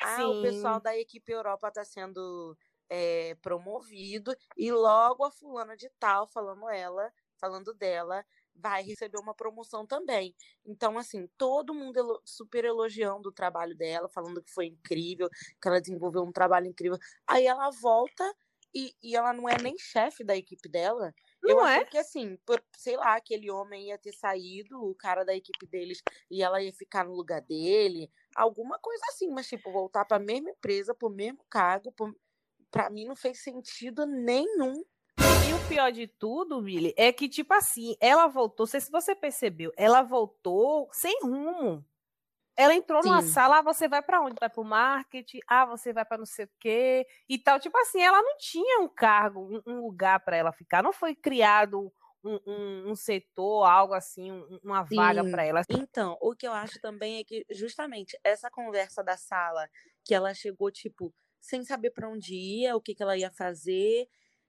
Ah, 0.00 0.16
Sim. 0.16 0.24
o 0.24 0.42
pessoal 0.42 0.80
da 0.80 0.96
equipe 0.96 1.30
Europa 1.32 1.70
tá 1.70 1.84
sendo 1.84 2.56
é, 2.88 3.36
promovido 3.42 4.34
e 4.56 4.70
logo 4.72 5.24
a 5.24 5.30
fulana 5.30 5.76
de 5.76 5.90
tal 5.98 6.26
falando 6.26 6.68
ela, 6.68 7.12
falando 7.36 7.74
dela, 7.74 8.24
vai 8.58 8.82
receber 8.82 9.18
uma 9.18 9.34
promoção 9.34 9.86
também. 9.86 10.34
Então, 10.66 10.98
assim, 10.98 11.28
todo 11.38 11.74
mundo 11.74 12.20
super 12.24 12.64
elogiando 12.64 13.28
o 13.28 13.32
trabalho 13.32 13.76
dela, 13.76 14.08
falando 14.08 14.42
que 14.42 14.52
foi 14.52 14.66
incrível, 14.66 15.28
que 15.30 15.68
ela 15.68 15.80
desenvolveu 15.80 16.22
um 16.22 16.32
trabalho 16.32 16.66
incrível. 16.66 16.98
Aí 17.26 17.46
ela 17.46 17.70
volta 17.70 18.24
e, 18.74 18.94
e 19.02 19.16
ela 19.16 19.32
não 19.32 19.48
é 19.48 19.56
nem 19.60 19.76
chefe 19.78 20.22
da 20.24 20.36
equipe 20.36 20.68
dela. 20.68 21.14
Não 21.42 21.50
eu 21.50 21.60
é? 21.66 21.76
achei 21.76 21.84
que, 21.86 21.98
assim, 21.98 22.36
por, 22.44 22.62
sei 22.76 22.96
lá, 22.96 23.16
aquele 23.16 23.50
homem 23.50 23.88
ia 23.88 23.98
ter 23.98 24.12
saído, 24.12 24.82
o 24.82 24.94
cara 24.94 25.24
da 25.24 25.34
equipe 25.34 25.66
deles, 25.66 26.02
e 26.30 26.42
ela 26.42 26.62
ia 26.62 26.72
ficar 26.72 27.04
no 27.04 27.14
lugar 27.14 27.40
dele, 27.40 28.10
alguma 28.34 28.78
coisa 28.78 29.02
assim, 29.08 29.30
mas, 29.30 29.48
tipo, 29.48 29.72
voltar 29.72 30.04
para 30.04 30.16
a 30.16 30.20
mesma 30.20 30.50
empresa, 30.50 30.94
pro 30.94 31.08
mesmo 31.08 31.44
cargo, 31.48 31.92
pro, 31.92 32.14
pra 32.70 32.90
mim 32.90 33.06
não 33.06 33.16
fez 33.16 33.42
sentido 33.42 34.06
nenhum. 34.06 34.84
E 35.48 35.54
o 35.54 35.66
pior 35.66 35.90
de 35.90 36.06
tudo, 36.06 36.60
Billy, 36.60 36.92
é 36.94 37.10
que, 37.10 37.26
tipo 37.26 37.54
assim, 37.54 37.96
ela 38.02 38.26
voltou, 38.26 38.64
não 38.64 38.70
sei 38.70 38.82
se 38.82 38.90
você 38.90 39.14
percebeu, 39.14 39.72
ela 39.78 40.02
voltou 40.02 40.90
sem 40.92 41.18
rumo. 41.22 41.82
Ela 42.54 42.74
entrou 42.74 43.02
Sim. 43.02 43.08
numa 43.08 43.22
sala, 43.22 43.60
ah, 43.60 43.62
você 43.62 43.88
vai 43.88 44.02
para 44.02 44.20
onde? 44.20 44.34
Vai 44.38 44.50
para 44.50 44.60
o 44.60 44.64
marketing, 44.64 45.38
ah, 45.48 45.64
você 45.64 45.90
vai 45.90 46.04
para 46.04 46.18
não 46.18 46.26
sei 46.26 46.44
o 46.44 46.50
quê 46.60 47.06
e 47.26 47.38
tal. 47.38 47.58
Tipo 47.58 47.78
assim, 47.78 48.02
ela 48.02 48.20
não 48.20 48.36
tinha 48.36 48.80
um 48.80 48.88
cargo, 48.88 49.62
um, 49.66 49.80
lugar 49.80 50.20
para 50.20 50.36
ela 50.36 50.52
ficar, 50.52 50.82
não 50.82 50.92
foi 50.92 51.14
criado 51.14 51.90
um, 52.22 52.38
um, 52.46 52.90
um, 52.90 52.94
setor, 52.94 53.64
algo 53.64 53.94
assim, 53.94 54.30
uma 54.62 54.82
vaga 54.82 55.24
para 55.30 55.44
ela. 55.44 55.62
Então, 55.70 56.18
o 56.20 56.34
que 56.34 56.46
eu 56.46 56.52
acho 56.52 56.78
também 56.78 57.20
é 57.20 57.24
que 57.24 57.46
justamente 57.48 58.18
essa 58.22 58.50
conversa 58.50 59.02
da 59.02 59.16
sala, 59.16 59.66
que 60.04 60.14
ela 60.14 60.34
chegou, 60.34 60.70
tipo, 60.70 61.14
sem 61.40 61.64
saber 61.64 61.92
para 61.92 62.10
onde 62.10 62.34
ia, 62.34 62.76
o 62.76 62.82
que, 62.82 62.94
que 62.94 63.02
ela 63.02 63.16
ia 63.16 63.30
fazer. 63.30 64.06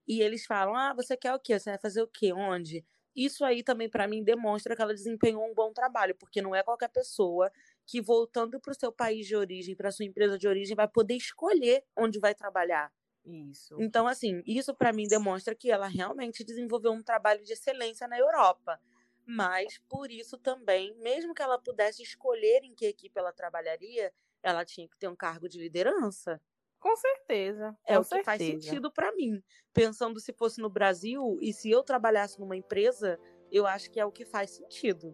E 0.10 0.22
eles 0.24 0.46
falam: 0.48 0.75
"Ah, 0.75 0.94
você 0.96 1.18
quer 1.18 1.36
o 1.36 1.39
quê? 1.39 1.60
Você 1.60 1.72
vai 1.72 1.80
fazer 1.80 2.04
o 2.04 2.08
quê? 2.10 2.34
Onde?" 2.34 2.86
Isso 3.16 3.46
aí 3.46 3.63
também 3.63 3.89
para 3.89 4.08
mim 4.10 4.24
demonstra 4.24 4.75
que 4.75 4.82
ela 4.82 4.94
desempenhou 4.96 5.46
um 5.50 5.54
bom 5.56 5.74
trabalho, 5.74 6.16
porque 6.16 6.42
não 6.42 6.56
é 6.56 6.63
qualquer 6.63 6.89
pessoa 6.89 7.51
que 7.88 8.01
voltando 8.01 8.60
para 8.62 8.72
o 8.72 8.75
seu 8.80 8.92
país 8.94 9.28
de 9.28 9.36
origem, 9.38 9.75
para 9.75 9.92
sua 9.92 10.06
empresa 10.06 10.38
de 10.39 10.48
origem, 10.48 10.75
vai 10.75 10.88
poder 10.89 11.16
escolher 11.16 11.84
onde 11.98 12.20
vai 12.20 12.36
trabalhar. 12.36 12.92
Isso. 13.25 13.86
Então, 13.86 14.08
assim, 14.08 14.42
isso 14.46 14.75
para 14.75 14.92
mim 14.94 15.08
demonstra 15.08 15.56
que 15.56 15.72
ela 15.72 15.88
realmente 15.88 16.44
desenvolveu 16.44 16.92
um 16.92 17.04
trabalho 17.04 17.44
de 17.44 17.54
excelência 17.54 18.08
na 18.08 18.18
Europa. 18.20 18.80
Mas, 19.25 19.80
por 19.89 20.12
isso 20.12 20.38
também, 20.38 20.96
mesmo 20.98 21.34
que 21.34 21.42
ela 21.42 21.60
pudesse 21.62 22.01
escolher 22.04 22.63
em 22.63 22.75
que 22.75 22.86
equipe 22.86 23.20
ela 23.20 23.32
trabalharia, 23.34 24.13
ela 24.44 24.66
tinha 24.66 24.88
que 24.89 24.98
ter 24.98 25.08
um 25.08 25.16
cargo 25.16 25.48
de 25.48 25.60
liderança. 25.60 26.42
Com 26.80 26.96
certeza. 26.96 27.76
É 27.86 27.96
com 27.96 28.00
o 28.00 28.04
que 28.04 28.10
certeza. 28.10 28.26
faz 28.26 28.42
sentido 28.42 28.92
para 28.92 29.12
mim. 29.14 29.42
Pensando 29.74 30.20
se 30.20 30.34
fosse 30.34 30.62
no 30.62 30.70
Brasil 30.70 31.38
e 31.42 31.52
se 31.54 31.70
eu 31.70 31.84
trabalhasse 31.84 32.40
numa 32.40 32.56
empresa, 32.56 33.20
eu 33.52 33.68
acho 33.68 33.92
que 33.92 34.00
é 34.00 34.06
o 34.06 34.12
que 34.12 34.26
faz 34.26 34.52
sentido. 34.52 35.14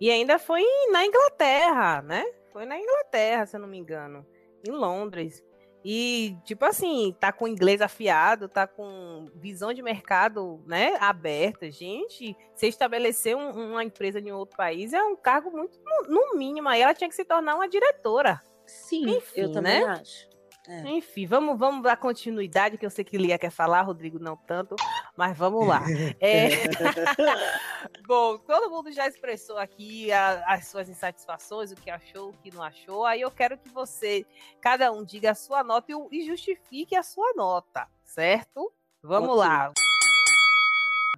E 0.00 0.10
ainda 0.10 0.38
foi 0.38 0.62
na 0.90 1.04
Inglaterra, 1.04 2.02
né? 2.02 2.24
Foi 2.52 2.64
na 2.64 2.78
Inglaterra, 2.78 3.46
se 3.46 3.56
eu 3.56 3.60
não 3.60 3.68
me 3.68 3.78
engano. 3.78 4.26
Em 4.66 4.70
Londres. 4.70 5.42
E, 5.84 6.36
tipo 6.44 6.64
assim, 6.64 7.16
tá 7.20 7.32
com 7.32 7.46
inglês 7.46 7.80
afiado, 7.80 8.48
tá 8.48 8.66
com 8.66 9.26
visão 9.36 9.72
de 9.72 9.80
mercado, 9.80 10.62
né, 10.66 10.96
aberta. 11.00 11.70
Gente, 11.70 12.36
você 12.54 12.66
estabelecer 12.66 13.36
um- 13.36 13.70
uma 13.72 13.84
empresa 13.84 14.18
em 14.18 14.32
outro 14.32 14.56
país 14.56 14.92
é 14.92 15.02
um 15.02 15.14
cargo 15.16 15.50
muito, 15.50 15.78
no, 15.84 16.02
no 16.30 16.36
mínimo, 16.36 16.68
aí 16.68 16.80
ela 16.82 16.94
tinha 16.94 17.08
que 17.08 17.14
se 17.14 17.24
tornar 17.24 17.54
uma 17.54 17.68
diretora. 17.68 18.40
Sim, 18.66 19.16
Enfim, 19.16 19.40
eu 19.40 19.52
também 19.52 19.80
né? 19.80 19.86
acho. 19.86 20.28
É. 20.70 20.82
Enfim, 20.90 21.26
vamos, 21.26 21.58
vamos 21.58 21.82
dar 21.82 21.96
continuidade, 21.96 22.76
que 22.76 22.84
eu 22.84 22.90
sei 22.90 23.02
que 23.02 23.16
Lia 23.16 23.38
quer 23.38 23.50
falar, 23.50 23.80
Rodrigo 23.80 24.18
não 24.18 24.36
tanto, 24.36 24.76
mas 25.16 25.36
vamos 25.36 25.66
lá. 25.66 25.80
É... 26.20 26.48
Bom, 28.06 28.36
todo 28.38 28.70
mundo 28.70 28.92
já 28.92 29.06
expressou 29.06 29.56
aqui 29.58 30.12
a- 30.12 30.44
as 30.46 30.66
suas 30.66 30.88
insatisfações, 30.88 31.72
o 31.72 31.76
que 31.76 31.90
achou, 31.90 32.30
o 32.30 32.32
que 32.34 32.54
não 32.54 32.62
achou. 32.62 33.06
Aí 33.06 33.20
eu 33.22 33.30
quero 33.30 33.56
que 33.56 33.68
você, 33.70 34.26
cada 34.60 34.92
um, 34.92 35.04
diga 35.04 35.30
a 35.30 35.34
sua 35.34 35.64
nota 35.64 35.90
e, 35.92 36.18
e 36.20 36.26
justifique 36.26 36.94
a 36.94 37.02
sua 37.02 37.32
nota, 37.34 37.86
certo? 38.04 38.70
Vamos 39.02 39.30
Ok. 39.30 39.38
lá. 39.38 39.72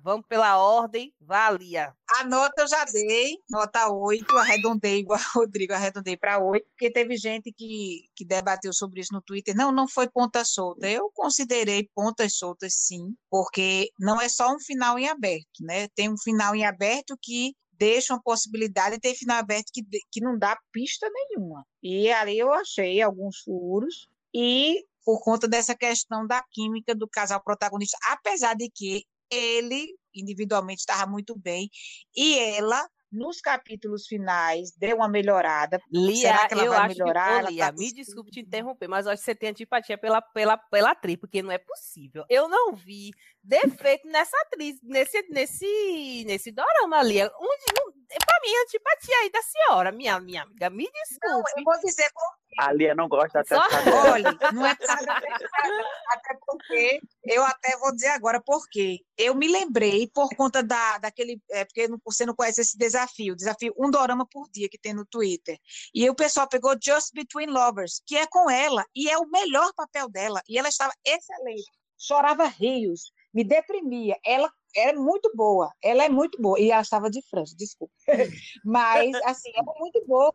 Vamos 0.03 0.27
pela 0.27 0.57
ordem. 0.59 1.13
Vá, 1.21 1.51
Lia. 1.51 1.95
A 2.19 2.25
nota 2.25 2.63
eu 2.63 2.69
já 2.69 2.85
dei, 2.85 3.37
nota 3.49 3.89
8, 3.91 4.37
arredondei 4.39 4.99
igual 5.01 5.21
o 5.35 5.39
Rodrigo, 5.41 5.73
arredondei 5.73 6.17
para 6.17 6.39
8, 6.39 6.67
porque 6.71 6.91
teve 6.91 7.17
gente 7.17 7.53
que, 7.53 8.05
que 8.17 8.25
debateu 8.25 8.73
sobre 8.73 9.01
isso 9.01 9.13
no 9.13 9.23
Twitter. 9.23 9.55
Não, 9.55 9.71
não 9.71 9.87
foi 9.87 10.09
ponta 10.09 10.45
solta. 10.45 10.89
Eu 10.89 11.11
considerei 11.15 11.89
pontas 11.95 12.35
soltas, 12.37 12.75
sim, 12.75 13.15
porque 13.31 13.91
não 13.99 14.21
é 14.21 14.29
só 14.29 14.55
um 14.55 14.59
final 14.59 14.99
em 14.99 15.09
aberto, 15.09 15.61
né? 15.63 15.89
Tem 15.95 16.11
um 16.11 16.19
final 16.19 16.55
em 16.55 16.65
aberto 16.65 17.17
que 17.21 17.55
deixa 17.73 18.13
uma 18.13 18.23
possibilidade 18.23 18.97
e 18.97 19.01
tem 19.01 19.15
final 19.15 19.39
aberto 19.39 19.71
que, 19.73 19.83
de- 19.83 20.05
que 20.11 20.21
não 20.21 20.39
dá 20.39 20.59
pista 20.73 21.09
nenhuma. 21.11 21.65
E 21.83 22.11
ali 22.13 22.39
eu 22.39 22.53
achei 22.53 23.01
alguns 23.01 23.39
furos 23.43 24.07
e 24.35 24.85
por 25.03 25.23
conta 25.25 25.49
dessa 25.49 25.75
questão 25.75 26.27
da 26.27 26.43
química 26.51 26.95
do 26.95 27.09
casal 27.09 27.43
protagonista, 27.43 27.97
apesar 28.07 28.55
de 28.55 28.71
que 28.71 29.05
ele 29.31 29.89
individualmente 30.15 30.81
estava 30.81 31.11
muito 31.11 31.39
bem 31.39 31.69
e 32.17 32.39
ela 32.39 32.89
nos 33.13 33.41
capítulos 33.41 34.07
finais 34.07 34.71
deu 34.77 34.97
uma 34.97 35.09
melhorada. 35.09 35.81
Lia, 35.93 36.15
Será 36.17 36.47
que 36.47 36.55
ela 36.55 36.65
eu 36.65 36.71
vai 36.71 36.81
acho 36.87 36.99
melhorar? 36.99 37.41
que. 37.41 37.47
Ô, 37.47 37.51
Lia, 37.51 37.67
tá 37.67 37.73
me 37.73 37.93
desculpe 37.93 38.31
te 38.31 38.41
interromper, 38.41 38.87
mas 38.89 39.05
eu 39.07 39.13
acho 39.13 39.21
que 39.21 39.25
você 39.25 39.35
tem 39.35 39.49
antipatia 39.51 39.99
pela, 39.99 40.23
pela, 40.23 40.57
pela 40.57 40.93
atriz, 40.93 41.17
porque 41.17 41.43
não 41.43 41.51
é 41.51 41.59
possível. 41.59 42.25
Eu 42.29 42.49
não 42.49 42.73
vi 42.73 43.11
defeito 43.43 44.07
nessa 44.07 44.37
atriz, 44.47 44.77
nesse, 44.83 45.23
nesse, 45.29 46.25
nesse 46.25 46.53
dorama, 46.53 47.03
Lia. 47.03 47.27
Onde, 47.37 47.65
não, 47.77 47.93
pra 47.93 48.41
mim, 48.43 48.55
antipatia 48.65 49.17
aí 49.23 49.31
da 49.33 49.43
senhora, 49.43 49.91
minha, 49.93 50.21
minha 50.21 50.43
amiga, 50.43 50.71
me 50.71 50.85
Não, 50.85 50.93
desculpe. 50.93 51.51
eu 51.57 51.65
vou 51.65 51.81
dizer 51.81 52.09
por 52.15 52.40
A 52.59 52.73
Lia 52.73 52.95
não 52.95 53.09
gosta 53.09 53.43
da 53.43 53.45
Só-. 53.45 54.11
Olha, 54.13 54.37
não 54.53 54.67
é 54.67 54.75
por 54.75 54.87
causa 54.87 55.07
da 55.07 55.21
textura, 55.21 55.69
não. 55.69 55.85
até 56.09 56.39
porque 56.47 57.01
eu 57.25 57.45
até 57.45 57.77
vou 57.79 57.95
dizer 57.95 58.09
agora 58.09 58.41
por 58.41 58.69
quê. 58.69 59.01
Eu 59.17 59.35
me 59.35 59.49
lembrei 59.49 60.09
por 60.13 60.29
conta 60.37 60.63
da, 60.63 60.99
daquele, 60.99 61.41
é, 61.51 61.65
porque 61.65 61.89
você 62.05 62.27
não 62.27 62.35
conhece 62.35 62.61
esse 62.61 62.77
desafio, 62.77 63.37
desafio 63.37 63.75
um 63.79 63.91
dorama 63.91 64.27
por 64.31 64.49
dia 64.51 64.69
que 64.69 64.79
tem 64.79 64.93
no 64.93 65.07
Twitter. 65.07 65.59
E 65.95 66.09
o 66.09 66.15
pessoal 66.15 66.49
pegou 66.49 66.77
Just 66.83 67.15
Between 67.15 67.47
Lovers, 67.47 68.03
que 68.07 68.17
é 68.17 68.27
com 68.27 68.51
ela, 68.51 68.85
e 68.95 69.09
é 69.09 69.17
o 69.19 69.29
melhor 69.29 69.73
papel 69.75 70.09
dela, 70.09 70.43
e 70.49 70.59
ela 70.59 70.69
estava 70.69 70.93
excelente. 71.05 71.71
Chorava 71.99 72.47
rios, 72.47 73.13
me 73.33 73.45
deprimia. 73.45 74.17
Ela 74.25 74.51
é 74.75 74.93
muito 74.93 75.31
boa, 75.35 75.73
ela 75.83 76.05
é 76.05 76.09
muito 76.09 76.41
boa. 76.41 76.59
E 76.59 76.71
ela 76.71 76.83
estava 76.83 77.11
de 77.11 77.23
frente, 77.29 77.57
desculpa. 77.57 77.93
Mas, 78.65 79.15
assim, 79.25 79.51
ela 79.55 79.73
é 79.77 79.79
muito 79.79 80.05
boa. 80.07 80.33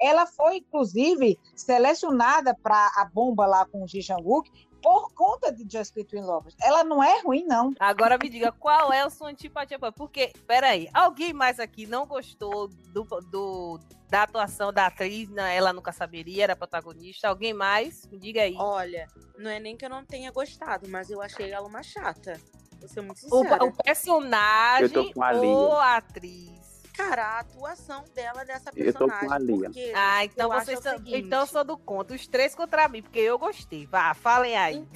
Ela 0.00 0.26
foi, 0.26 0.56
inclusive, 0.58 1.38
selecionada 1.54 2.54
para 2.54 2.90
a 2.96 3.04
bomba 3.04 3.46
lá 3.46 3.64
com 3.66 3.82
o 3.84 3.88
Ji 3.88 4.00
Jang-wook 4.00 4.50
por 4.82 5.12
conta 5.14 5.50
de 5.52 5.66
Just 5.70 5.94
Between 5.94 6.22
Lovers. 6.22 6.54
Ela 6.62 6.84
não 6.84 7.02
é 7.02 7.20
ruim, 7.22 7.44
não. 7.44 7.72
Agora 7.80 8.16
me 8.18 8.28
diga, 8.28 8.52
qual 8.52 8.92
é 8.92 9.00
a 9.00 9.10
sua 9.10 9.30
antipatia? 9.30 9.78
Porque, 9.78 10.32
peraí, 10.46 10.88
alguém 10.94 11.32
mais 11.32 11.58
aqui 11.58 11.86
não 11.86 12.06
gostou 12.06 12.68
do, 12.68 13.02
do- 13.30 13.80
da 14.08 14.22
atuação 14.22 14.72
da 14.72 14.86
atriz? 14.86 15.28
Né? 15.30 15.56
Ela 15.56 15.72
nunca 15.72 15.90
saberia, 15.90 16.44
era 16.44 16.54
protagonista. 16.54 17.28
Alguém 17.28 17.52
mais? 17.52 18.06
Me 18.06 18.18
diga 18.18 18.42
aí. 18.42 18.54
Olha, 18.56 19.08
não 19.38 19.50
é 19.50 19.58
nem 19.58 19.76
que 19.76 19.84
eu 19.84 19.90
não 19.90 20.04
tenha 20.04 20.30
gostado, 20.30 20.88
mas 20.88 21.10
eu 21.10 21.20
achei 21.20 21.50
ela 21.50 21.66
uma 21.66 21.82
chata. 21.82 22.40
Vou 22.78 22.88
ser 22.88 23.00
muito 23.00 23.18
O, 23.18 23.20
sincera. 23.42 23.64
o 23.64 23.72
personagem 23.72 25.12
com 25.12 25.22
a 25.24 25.32
ou 25.32 25.72
a 25.72 25.96
atriz? 25.96 26.65
Cara, 26.96 27.22
a 27.26 27.40
atuação 27.40 28.04
dela 28.14 28.44
dessa 28.44 28.70
Eu 28.74 28.92
tô 28.92 29.00
com 29.08 29.18
personagem. 29.18 29.94
a 29.94 30.16
Ah, 30.16 30.24
então 30.24 30.48
vocês 30.48 30.78
são. 30.80 30.92
seguinte, 30.96 31.18
Então 31.26 31.40
eu 31.40 31.46
sou 31.46 31.62
do 31.64 31.76
conto. 31.76 32.14
Os 32.14 32.26
três 32.26 32.54
contra 32.54 32.88
mim, 32.88 33.02
porque 33.02 33.18
eu 33.18 33.38
gostei. 33.38 33.86
Vá, 33.86 34.14
falem 34.14 34.56
aí. 34.56 34.88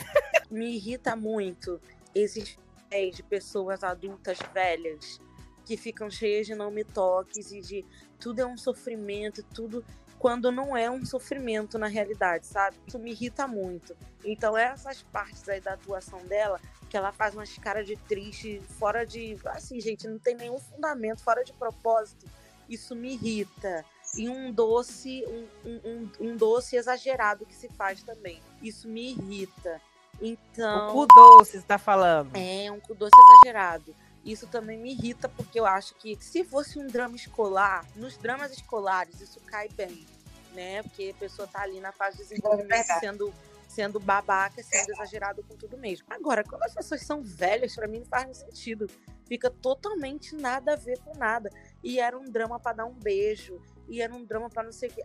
me 0.51 0.75
irrita 0.77 1.15
muito 1.15 1.81
esses 2.15 2.59
pés 2.89 3.15
de 3.17 3.23
pessoas 3.23 3.85
adultas 3.85 4.39
velhas 4.53 5.21
que 5.65 5.77
ficam 5.77 6.11
cheias 6.11 6.47
de 6.47 6.55
não 6.55 6.71
me 6.71 6.83
toques 6.83 7.53
e 7.53 7.61
de 7.61 7.85
tudo 8.19 8.41
é 8.41 8.47
um 8.47 8.57
sofrimento, 8.57 9.43
tudo 9.55 9.85
quando 10.21 10.53
não 10.53 10.77
é 10.77 10.89
um 10.91 11.05
sofrimento 11.05 11.79
na 11.79 11.87
realidade, 11.87 12.47
sabe? 12.47 12.77
Isso 12.87 12.99
me 12.99 13.11
irrita 13.11 13.49
muito. 13.49 13.97
Então 14.23 14.55
essas 14.55 15.03
partes 15.03 15.49
aí 15.49 15.63
da 15.63 15.73
atuação 15.73 16.21
dela, 16.27 16.61
que 16.91 16.97
ela 16.97 17.11
faz 17.11 17.35
umas 17.35 17.57
caras 17.57 17.87
de 17.87 17.97
triste, 17.97 18.61
fora 18.79 19.07
de, 19.07 19.39
assim, 19.47 19.81
gente, 19.81 20.07
não 20.07 20.19
tem 20.19 20.37
nenhum 20.37 20.59
fundamento, 20.59 21.23
fora 21.25 21.43
de 21.43 21.55
propósito. 21.55 22.27
Isso 22.69 22.95
me 22.95 23.15
irrita. 23.15 23.83
E 24.15 24.29
um 24.29 24.53
doce, 24.53 25.25
um, 25.27 25.47
um, 25.65 26.11
um- 26.21 26.37
doce 26.37 26.77
exagerado 26.77 27.47
que 27.47 27.55
se 27.55 27.69
faz 27.71 28.03
também. 28.03 28.43
Isso 28.63 28.89
me 28.89 29.13
irrita. 29.13 29.81
Então. 30.21 30.89
O 30.91 30.93
cu 30.93 31.07
doce, 31.07 31.53
você 31.53 31.67
tá 31.67 31.79
falando. 31.79 32.37
É, 32.37 32.71
um 32.71 32.79
cu 32.79 32.95
doce 32.95 33.15
exagerado. 33.19 33.95
Isso 34.25 34.47
também 34.47 34.79
me 34.79 34.93
irrita, 34.93 35.29
porque 35.29 35.59
eu 35.59 35.67
acho 35.67 35.95
que 35.95 36.17
se 36.21 36.45
fosse 36.45 36.79
um 36.79 36.87
drama 36.87 37.17
escolar, 37.17 37.87
nos 37.97 38.17
dramas 38.17 38.53
escolares 38.53 39.21
isso 39.21 39.41
cai 39.41 39.69
bem, 39.69 40.07
né? 40.53 40.83
Porque 40.83 41.13
a 41.15 41.19
pessoa 41.19 41.49
tá 41.49 41.63
ali 41.63 41.81
na 41.81 41.91
fase 41.91 42.19
de 42.19 42.25
desenvolvimento 42.25 42.69
verdade. 42.69 43.01
sendo, 43.01 43.35
sendo 43.67 43.99
babaca, 43.99 44.63
sendo 44.63 44.93
exagerado 44.93 45.43
com 45.43 45.57
tudo 45.57 45.79
mesmo. 45.79 46.07
Agora, 46.11 46.45
quando 46.45 46.63
as 46.65 46.75
pessoas 46.75 47.01
são 47.03 47.23
velhas, 47.23 47.75
pra 47.75 47.89
mim 47.89 48.01
não 48.01 48.07
faz 48.07 48.37
sentido. 48.37 48.87
Fica 49.27 49.49
totalmente 49.49 50.35
nada 50.35 50.75
a 50.75 50.77
ver 50.77 50.99
com 50.99 51.17
nada. 51.17 51.49
E 51.83 51.99
era 51.99 52.19
um 52.19 52.25
drama 52.25 52.61
pra 52.61 52.73
dar 52.73 52.85
um 52.85 52.95
beijo, 52.95 53.59
e 53.89 54.03
era 54.03 54.15
um 54.15 54.25
drama 54.25 54.51
pra 54.51 54.63
não 54.63 54.73
sei 54.73 54.91
o 54.91 54.93
que. 54.93 55.03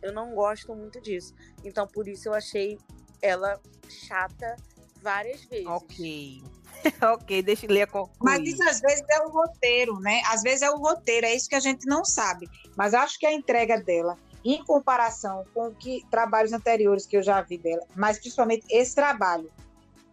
Eu 0.00 0.12
não 0.12 0.34
gosto 0.34 0.74
muito 0.74 1.00
disso. 1.00 1.34
Então, 1.62 1.86
por 1.86 2.08
isso 2.08 2.28
eu 2.28 2.34
achei 2.34 2.78
ela 3.20 3.60
chata 3.88 4.56
várias 5.02 5.44
vezes. 5.44 5.66
Ok. 5.66 6.42
ok, 7.14 7.42
deixa 7.42 7.66
eu 7.66 7.70
ler 7.70 7.82
a 7.82 7.86
concluir. 7.86 8.18
Mas 8.22 8.46
isso 8.46 8.62
às 8.62 8.80
vezes 8.80 9.04
é 9.10 9.20
o 9.24 9.30
roteiro, 9.30 9.98
né? 10.00 10.22
Às 10.26 10.42
vezes 10.42 10.62
é 10.62 10.70
o 10.70 10.76
roteiro, 10.76 11.26
é 11.26 11.34
isso 11.34 11.48
que 11.48 11.54
a 11.54 11.60
gente 11.60 11.86
não 11.86 12.04
sabe. 12.04 12.48
Mas 12.76 12.94
acho 12.94 13.18
que 13.18 13.26
a 13.26 13.32
entrega 13.32 13.80
dela, 13.80 14.16
em 14.44 14.62
comparação 14.64 15.44
com 15.54 15.72
que 15.74 16.04
trabalhos 16.10 16.52
anteriores 16.52 17.06
que 17.06 17.16
eu 17.16 17.22
já 17.22 17.40
vi 17.40 17.58
dela, 17.58 17.82
mas 17.94 18.18
principalmente 18.18 18.66
esse 18.70 18.94
trabalho, 18.94 19.50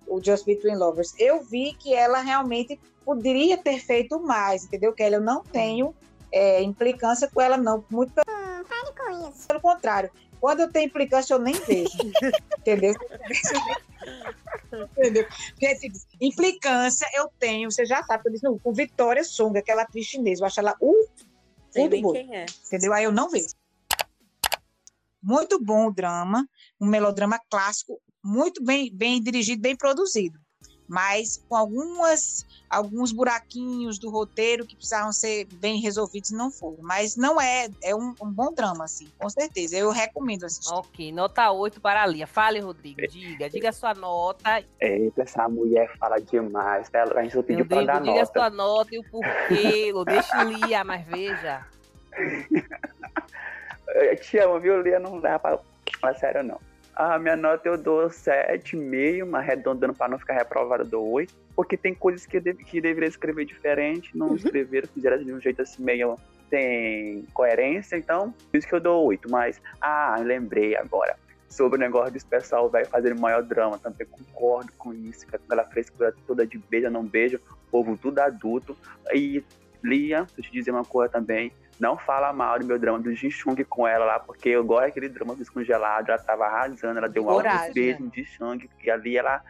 o 0.08 0.24
Just 0.24 0.46
Between 0.46 0.76
Lovers, 0.76 1.14
eu 1.20 1.44
vi 1.44 1.74
que 1.74 1.94
ela 1.94 2.20
realmente 2.20 2.80
poderia 3.06 3.58
ter 3.58 3.80
feito 3.80 4.20
mais, 4.20 4.66
entendeu? 4.66 4.94
Que 4.94 5.04
ela 5.04 5.16
eu 5.16 5.22
não 5.22 5.44
tenho 5.44 5.94
é, 6.32 6.62
implicância 6.62 7.30
com 7.30 7.42
ela, 7.42 7.58
não. 7.58 7.84
Muito 7.90 8.14
pelo, 8.14 9.32
pelo 9.48 9.62
contrário. 9.62 10.12
Quando 10.42 10.62
eu 10.62 10.72
tenho 10.72 10.88
implicância, 10.88 11.36
eu 11.36 11.40
nem 11.40 11.54
vejo. 11.54 11.96
entendeu? 12.58 12.96
entendeu? 14.98 15.28
Porque, 15.52 15.68
assim, 15.68 15.92
implicância 16.20 17.08
eu 17.14 17.30
tenho, 17.38 17.72
você 17.72 17.86
já 17.86 18.04
sabe, 18.04 18.24
eu 18.26 18.32
disse, 18.32 18.44
não, 18.44 18.58
com 18.58 18.74
Vitória 18.74 19.24
Song, 19.24 19.56
aquela 19.56 19.84
atriz 19.84 20.08
chinesa, 20.08 20.42
eu 20.42 20.48
acho 20.48 20.60
ela 20.60 20.76
uh, 20.82 21.10
Sei 21.70 21.88
nem 21.88 22.02
bom. 22.02 22.12
quem 22.12 22.36
é. 22.36 22.48
entendeu? 22.66 22.92
Aí 22.92 23.04
eu 23.04 23.12
não 23.12 23.30
vejo. 23.30 23.54
Muito 25.22 25.64
bom 25.64 25.86
o 25.86 25.94
drama, 25.94 26.50
um 26.80 26.88
melodrama 26.88 27.40
clássico, 27.48 28.02
muito 28.24 28.64
bem, 28.64 28.92
bem 28.92 29.22
dirigido, 29.22 29.62
bem 29.62 29.76
produzido 29.76 30.41
mas 30.92 31.42
com 31.48 31.56
algumas 31.56 32.46
alguns 32.70 33.14
buraquinhos 33.14 33.98
do 33.98 34.10
roteiro 34.10 34.66
que 34.66 34.76
precisavam 34.76 35.14
ser 35.14 35.46
bem 35.54 35.80
resolvidos 35.80 36.32
não 36.32 36.52
foram. 36.52 36.80
Mas 36.82 37.16
não 37.16 37.40
é, 37.40 37.70
é 37.82 37.96
um, 37.96 38.14
um 38.22 38.30
bom 38.30 38.52
drama, 38.54 38.84
assim, 38.84 39.10
com 39.18 39.30
certeza. 39.30 39.78
Eu 39.78 39.90
recomendo 39.90 40.46
assistir. 40.46 40.74
Ok, 40.74 41.12
nota 41.14 41.50
8 41.50 41.80
para 41.80 42.04
a 42.04 42.06
Lia. 42.06 42.28
Fale, 42.28 42.60
Rodrigo, 42.60 43.08
diga, 43.08 43.50
diga 43.50 43.70
a 43.70 43.74
sua 43.74 43.94
nota. 43.94 44.64
Eita, 44.82 45.22
essa 45.22 45.48
mulher 45.48 45.96
fala 45.98 46.20
demais. 46.20 46.90
A 46.94 47.22
gente 47.24 47.34
só 47.34 47.42
pediu 47.42 47.66
para 47.66 47.86
dar 47.86 48.00
diga 48.02 48.06
nota. 48.06 48.12
Diga 48.12 48.24
a 48.24 48.26
sua 48.26 48.50
nota 48.50 48.96
e 48.96 49.00
o 49.00 49.04
porquê. 49.04 49.94
Deixa 50.06 50.44
Lia, 50.44 50.84
mas 50.84 51.06
veja. 51.06 51.66
Eu 53.96 54.18
te 54.18 54.38
amo, 54.40 54.60
viu, 54.60 54.82
Lia? 54.82 55.00
Não 55.00 55.20
dá 55.20 55.40
para... 55.40 55.60
Mas 56.02 56.20
sério, 56.20 56.44
não. 56.44 56.60
A 56.96 57.18
minha 57.18 57.36
nota 57.36 57.68
eu 57.68 57.78
dou 57.78 58.08
7,5, 58.08 59.34
arredondando 59.38 59.94
para 59.94 60.10
não 60.10 60.20
ficar 60.20 60.34
reprovada, 60.34 60.84
eu 60.84 60.88
dou 60.88 61.12
8. 61.12 61.34
Porque 61.56 61.78
tem 61.78 61.94
coisas 61.94 62.26
que 62.26 62.38
eu 62.38 62.42
deve, 62.42 62.64
que 62.64 62.82
deveria 62.82 63.10
escrever 63.10 63.46
diferente, 63.46 64.16
não 64.16 64.30
uhum. 64.30 64.36
escreveram, 64.36 64.88
fizeram 64.88 65.24
de 65.24 65.34
um 65.34 65.40
jeito 65.40 65.62
assim 65.62 65.84
meio 65.84 66.18
sem 66.50 67.26
coerência, 67.34 67.96
então 67.96 68.34
por 68.52 68.58
isso 68.58 68.68
que 68.68 68.76
eu 68.76 68.80
dou 68.80 69.06
8. 69.06 69.30
Mas, 69.32 69.62
ah, 69.80 70.18
lembrei 70.20 70.76
agora 70.76 71.16
sobre 71.52 71.78
o 71.78 71.80
negócio 71.80 72.12
desse 72.12 72.26
pessoal 72.26 72.70
vai 72.70 72.86
fazer 72.86 73.14
maior 73.14 73.44
drama. 73.44 73.78
Também 73.78 74.08
concordo 74.08 74.72
com 74.78 74.94
isso, 74.94 75.28
que 75.28 75.36
aquela 75.36 75.66
frescura 75.66 76.14
toda 76.26 76.48
de 76.48 76.58
beija, 76.58 76.90
não 76.90 77.04
beija, 77.04 77.40
povo 77.70 77.98
tudo 77.98 78.20
adulto. 78.20 78.76
E 79.14 79.44
Lia, 79.84 80.20
deixa 80.36 80.40
eu 80.40 80.44
te 80.44 80.52
dizer 80.52 80.72
uma 80.72 80.86
coisa 80.86 81.12
também, 81.12 81.52
não 81.82 81.98
fala 81.98 82.32
mal 82.32 82.60
do 82.60 82.66
meu 82.66 82.78
drama 82.78 83.00
do 83.00 83.12
Ji-Chung 83.12 83.56
com 83.66 83.88
ela 83.88 84.06
lá, 84.06 84.20
porque 84.20 84.50
eu 84.50 84.64
gosto 84.64 84.84
daquele 84.84 85.10
drama 85.10 85.36
descongelado, 85.36 86.12
ela 86.12 86.22
tava 86.22 86.46
arrasando, 86.46 87.00
ela 87.00 87.10
deu 87.10 87.26
um 87.26 87.30
alto 87.32 87.74
beijo 87.74 88.04
no 88.04 88.14
Ji-Chung, 88.14 88.60
que 88.80 88.92
ali 88.92 89.18
ela 89.18 89.42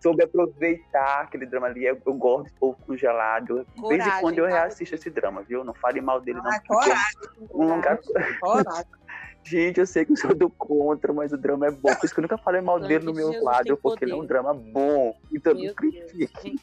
soube 0.00 0.24
aproveitar 0.24 1.20
aquele 1.20 1.44
drama 1.44 1.66
ali. 1.66 1.84
Eu, 1.84 2.00
eu 2.06 2.14
gosto 2.14 2.46
de 2.46 2.58
povo 2.58 2.78
congelado. 2.86 3.66
De 3.74 3.88
vez 3.88 4.06
em 4.06 4.20
quando 4.22 4.38
eu 4.38 4.48
tá? 4.48 4.54
reassisto 4.54 4.94
esse 4.94 5.10
drama, 5.10 5.42
viu? 5.42 5.64
Não 5.64 5.74
fale 5.74 6.00
mal 6.00 6.18
dele, 6.18 6.38
não. 6.38 6.50
Ah, 6.50 6.60
coragem, 6.66 7.18
um 7.52 7.74
lugar... 7.74 7.98
coragem. 8.40 8.86
Gente, 9.44 9.78
eu 9.78 9.86
sei 9.86 10.04
que 10.04 10.10
eu 10.10 10.16
sou 10.16 10.34
do 10.34 10.50
contra, 10.50 11.12
mas 11.12 11.32
o 11.32 11.36
drama 11.36 11.68
é 11.68 11.70
bom. 11.70 11.94
Por 11.94 12.04
isso 12.04 12.12
que 12.12 12.18
eu 12.18 12.22
nunca 12.22 12.36
falei 12.36 12.60
mal 12.60 12.80
dele 12.80 13.04
no 13.04 13.14
meu 13.14 13.28
Jesus 13.28 13.44
quadro, 13.44 13.76
porque 13.76 14.04
ele 14.04 14.12
é 14.12 14.16
um 14.16 14.26
drama 14.26 14.52
bom. 14.52 15.16
Então 15.32 15.54
meu 15.54 15.66
não 15.66 15.74
critique. 15.74 16.60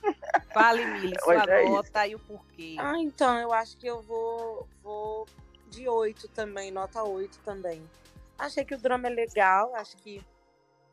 Fale, 0.54 0.86
Mili, 0.86 1.16
sua 1.22 1.44
é 1.44 1.66
nota 1.66 2.08
e 2.08 2.16
o 2.16 2.20
porquê. 2.20 2.76
Ah, 2.80 2.98
então, 2.98 3.38
eu 3.40 3.54
acho 3.54 3.78
que 3.78 3.88
eu 3.88 4.02
vou, 4.02 4.68
vou 4.82 5.28
de 5.68 5.88
8 5.88 6.28
também, 6.30 6.72
nota 6.72 7.04
8 7.04 7.40
também. 7.40 7.82
Achei 8.38 8.66
que 8.66 8.76
o 8.76 8.78
drama 8.78 9.08
é 9.08 9.12
legal, 9.12 9.76
acho 9.76 9.96
que 9.98 10.24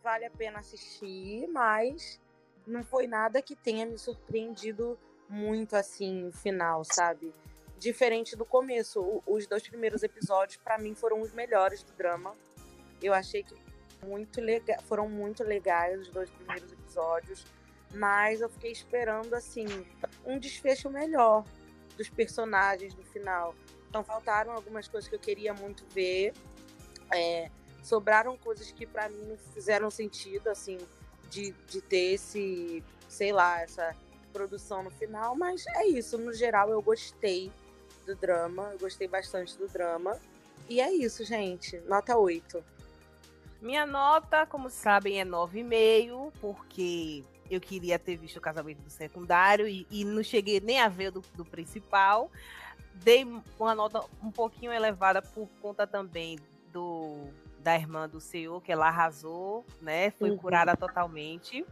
vale 0.03 0.25
a 0.25 0.31
pena 0.31 0.59
assistir, 0.59 1.49
mas 1.49 2.21
não 2.67 2.83
foi 2.85 3.07
nada 3.07 3.43
que 3.43 3.57
tenha 3.57 3.87
me 3.87 3.99
surpreendido 3.99 4.99
muito 5.29 5.77
assim 5.77 6.25
no 6.25 6.33
final, 6.33 6.85
sabe? 6.85 7.33
diferente 7.81 8.37
do 8.37 8.45
começo. 8.45 9.01
O, 9.01 9.23
os 9.27 9.47
dois 9.47 9.67
primeiros 9.67 10.05
episódios, 10.05 10.59
para 10.63 10.79
mim, 10.79 10.95
foram 10.95 11.21
os 11.21 11.33
melhores 11.33 11.83
do 11.83 11.93
drama. 11.95 12.37
Eu 13.03 13.13
achei 13.15 13.43
que 13.43 13.55
muito 14.07 14.41
lega 14.41 14.79
foram 14.83 15.09
muito 15.09 15.43
legais 15.43 16.01
os 16.01 16.09
dois 16.09 16.31
primeiros 16.31 16.71
episódios, 16.73 17.45
mas 17.95 18.41
eu 18.41 18.49
fiquei 18.49 18.71
esperando, 18.71 19.35
assim, 19.35 19.67
um 20.25 20.39
desfecho 20.39 20.89
melhor 20.91 21.45
dos 21.97 22.09
personagens 22.09 22.95
no 22.95 23.03
final. 23.05 23.55
Então, 23.89 24.05
faltaram 24.05 24.53
algumas 24.53 24.87
coisas 24.89 25.09
que 25.09 25.15
eu 25.15 25.21
queria 25.21 25.53
muito 25.53 25.85
ver. 25.93 26.33
É, 27.13 27.51
sobraram 27.83 28.37
coisas 28.37 28.71
que 28.71 28.87
para 28.87 29.09
mim 29.09 29.25
não 29.27 29.37
fizeram 29.37 29.91
sentido, 29.91 30.49
assim, 30.49 30.79
de, 31.29 31.53
de 31.67 31.81
ter 31.81 32.15
esse, 32.15 32.85
sei 33.09 33.33
lá, 33.33 33.61
essa 33.61 33.95
produção 34.33 34.85
no 34.85 34.91
final, 34.91 35.35
mas 35.35 35.67
é 35.67 35.87
isso, 35.87 36.17
no 36.17 36.33
geral 36.33 36.71
eu 36.71 36.81
gostei 36.81 37.53
do 38.07 38.15
drama. 38.15 38.71
Eu 38.73 38.79
gostei 38.79 39.09
bastante 39.09 39.57
do 39.57 39.67
drama. 39.69 40.19
E 40.69 40.81
é 40.81 40.93
isso, 40.93 41.25
gente. 41.25 41.79
Nota 41.81 42.17
8. 42.17 42.63
Minha 43.61 43.85
nota, 43.85 44.47
como 44.47 44.71
sabem, 44.71 45.21
é 45.21 45.25
9,5, 45.25 46.33
porque 46.41 47.25
eu 47.51 47.61
queria 47.61 47.99
ter 47.99 48.17
visto 48.17 48.37
o 48.37 48.41
casamento 48.41 48.83
do 48.83 48.91
secundário 48.91 49.67
e, 49.67 49.87
e 49.91 50.05
não 50.05 50.23
cheguei 50.23 50.61
nem 50.61 50.81
a 50.81 50.89
ver 50.89 51.11
do, 51.11 51.23
do 51.35 51.45
principal. 51.45 52.31
Dei 52.95 53.27
uma 53.59 53.75
nota 53.75 54.05
um 54.23 54.31
pouquinho 54.31 54.73
elevada 54.73 55.21
por 55.21 55.49
conta 55.61 55.87
também 55.87 56.39
do 56.73 57.29
da 57.63 57.75
irmã 57.75 58.09
do 58.09 58.21
Senhor, 58.21 58.61
que 58.63 58.73
ela 58.73 58.89
arrasou, 58.89 59.67
né? 59.83 60.11
Foi 60.13 60.31
uhum. 60.31 60.39
curada 60.39 60.75
totalmente. 60.75 61.65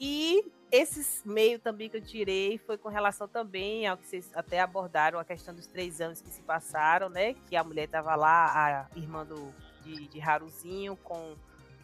E 0.00 0.44
esses 0.70 1.22
meio 1.24 1.58
também 1.58 1.88
que 1.88 1.96
eu 1.96 2.00
tirei 2.00 2.58
foi 2.58 2.76
com 2.78 2.88
relação 2.88 3.26
também 3.26 3.86
ao 3.86 3.96
que 3.96 4.06
vocês 4.06 4.30
até 4.34 4.60
abordaram, 4.60 5.18
a 5.18 5.24
questão 5.24 5.54
dos 5.54 5.66
três 5.66 6.00
anos 6.00 6.20
que 6.20 6.30
se 6.30 6.42
passaram, 6.42 7.08
né? 7.08 7.34
Que 7.48 7.56
a 7.56 7.64
mulher 7.64 7.84
estava 7.84 8.14
lá, 8.14 8.86
a 8.92 8.98
irmã 8.98 9.24
do, 9.24 9.52
de, 9.82 10.08
de 10.08 10.20
Haruzinho, 10.20 10.96
com 10.96 11.34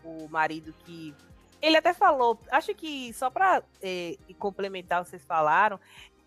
o 0.04 0.28
marido 0.28 0.74
que. 0.84 1.14
Ele 1.64 1.78
até 1.78 1.94
falou, 1.94 2.38
acho 2.50 2.74
que 2.74 3.12
só 3.14 3.30
para 3.30 3.62
é, 3.82 4.16
complementar 4.38 5.00
o 5.00 5.04
que 5.04 5.10
vocês 5.10 5.24
falaram, 5.24 5.80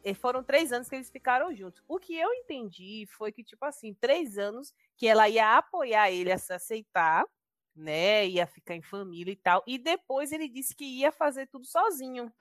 é, 0.04 0.13
foram 0.13 0.43
três 0.43 0.71
anos 0.71 0.89
que 0.89 0.95
eles 0.95 1.12
ficaram 1.12 1.54
juntos. 1.56 1.84
O 1.88 2.00
que 2.00 2.15
eu 2.15 2.34
entendi 2.34 3.08
foi 3.12 3.32
que, 3.32 3.43
tipo 3.43 3.63
assim, 3.63 3.93
três 3.93 4.38
anos 4.38 4.73
que 4.95 5.08
ela 5.08 5.30
ia 5.30 5.58
apoiar 5.58 6.10
ele 6.10 6.32
a 6.32 6.39
se 6.39 6.52
aceitar, 6.52 7.23
né? 7.76 8.26
Ia 8.26 8.47
ficar 8.47 8.76
em 8.76 8.82
família 8.82 9.32
e 9.32 9.36
tal. 9.36 9.63
E 9.67 9.78
depois 9.78 10.32
ele 10.32 10.50
disse 10.50 10.76
que 10.76 10.86
ia 10.86 11.12
fazer 11.12 11.45
tudo 11.47 11.65
sozinho 11.65 12.32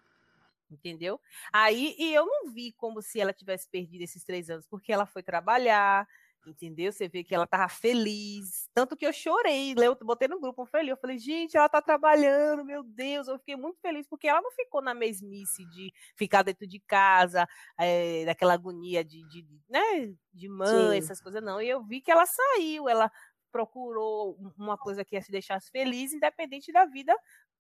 entendeu? 0.69 1.21
Aí, 1.53 1.95
e 1.97 2.13
eu 2.13 2.27
não 2.27 2.51
vi 2.53 2.73
como 2.73 3.01
se 3.01 3.21
ela 3.21 3.33
tivesse 3.33 3.69
perdido 3.71 4.03
esses 4.03 4.25
três 4.25 4.51
anos, 4.51 4.67
porque 4.67 4.93
ela 4.93 5.07
foi 5.07 5.23
trabalhar, 5.23 6.09
entendeu? 6.51 6.93
Você 6.93 7.09
vê 7.09 7.25
que 7.25 7.35
ela 7.35 7.47
tava 7.47 7.69
feliz, 7.69 8.69
tanto 8.75 8.97
que 8.97 9.07
eu 9.07 9.13
chorei, 9.13 9.75
eu 9.77 9.97
botei 9.97 10.29
no 10.29 10.41
grupo, 10.41 10.63
eu 10.63 10.67
falei, 10.67 10.93
eu 10.93 10.97
falei, 10.97 11.19
gente, 11.19 11.57
ela 11.57 11.69
tá 11.69 11.83
trabalhando, 11.83 12.65
meu 12.65 12.83
Deus, 12.83 13.29
eu 13.29 13.39
fiquei 13.39 13.57
muito 13.57 13.81
feliz, 13.81 14.07
porque 14.09 14.29
ela 14.29 14.41
não 14.41 14.51
ficou 14.53 14.83
na 14.83 14.95
mesmice 14.95 15.65
de 15.67 15.93
ficar 16.17 16.43
dentro 16.43 16.67
de 16.67 16.81
casa, 16.81 17.47
é, 17.79 18.25
daquela 18.25 18.55
agonia 18.55 19.05
de, 19.05 19.27
de, 19.29 19.47
né, 19.69 20.15
de 20.33 20.49
mãe, 20.49 20.93
Sim. 20.93 20.99
essas 20.99 21.21
coisas, 21.21 21.43
não, 21.43 21.61
e 21.61 21.69
eu 21.69 21.83
vi 21.85 22.01
que 22.01 22.11
ela 22.11 22.25
saiu, 22.27 22.89
ela 22.89 23.11
procurou 23.51 24.37
uma 24.59 24.77
coisa 24.77 25.05
que 25.05 25.15
ia 25.17 25.23
se 25.23 25.33
deixasse 25.33 25.71
feliz, 25.71 26.13
independente 26.13 26.71
da 26.73 26.85
vida 26.85 27.17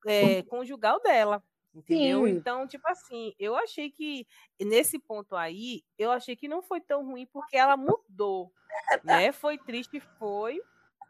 é, 0.06 0.42
conjugal 0.42 1.00
dela. 1.02 1.42
Entendeu? 1.76 2.24
Sim. 2.24 2.30
Então, 2.30 2.66
tipo 2.66 2.88
assim, 2.88 3.34
eu 3.38 3.54
achei 3.54 3.90
que 3.90 4.26
nesse 4.60 4.98
ponto 4.98 5.36
aí, 5.36 5.84
eu 5.98 6.10
achei 6.10 6.34
que 6.34 6.48
não 6.48 6.62
foi 6.62 6.80
tão 6.80 7.04
ruim 7.04 7.26
porque 7.26 7.56
ela 7.56 7.76
mudou, 7.76 8.50
né? 9.04 9.30
Foi 9.30 9.58
triste, 9.58 10.00
foi. 10.18 10.60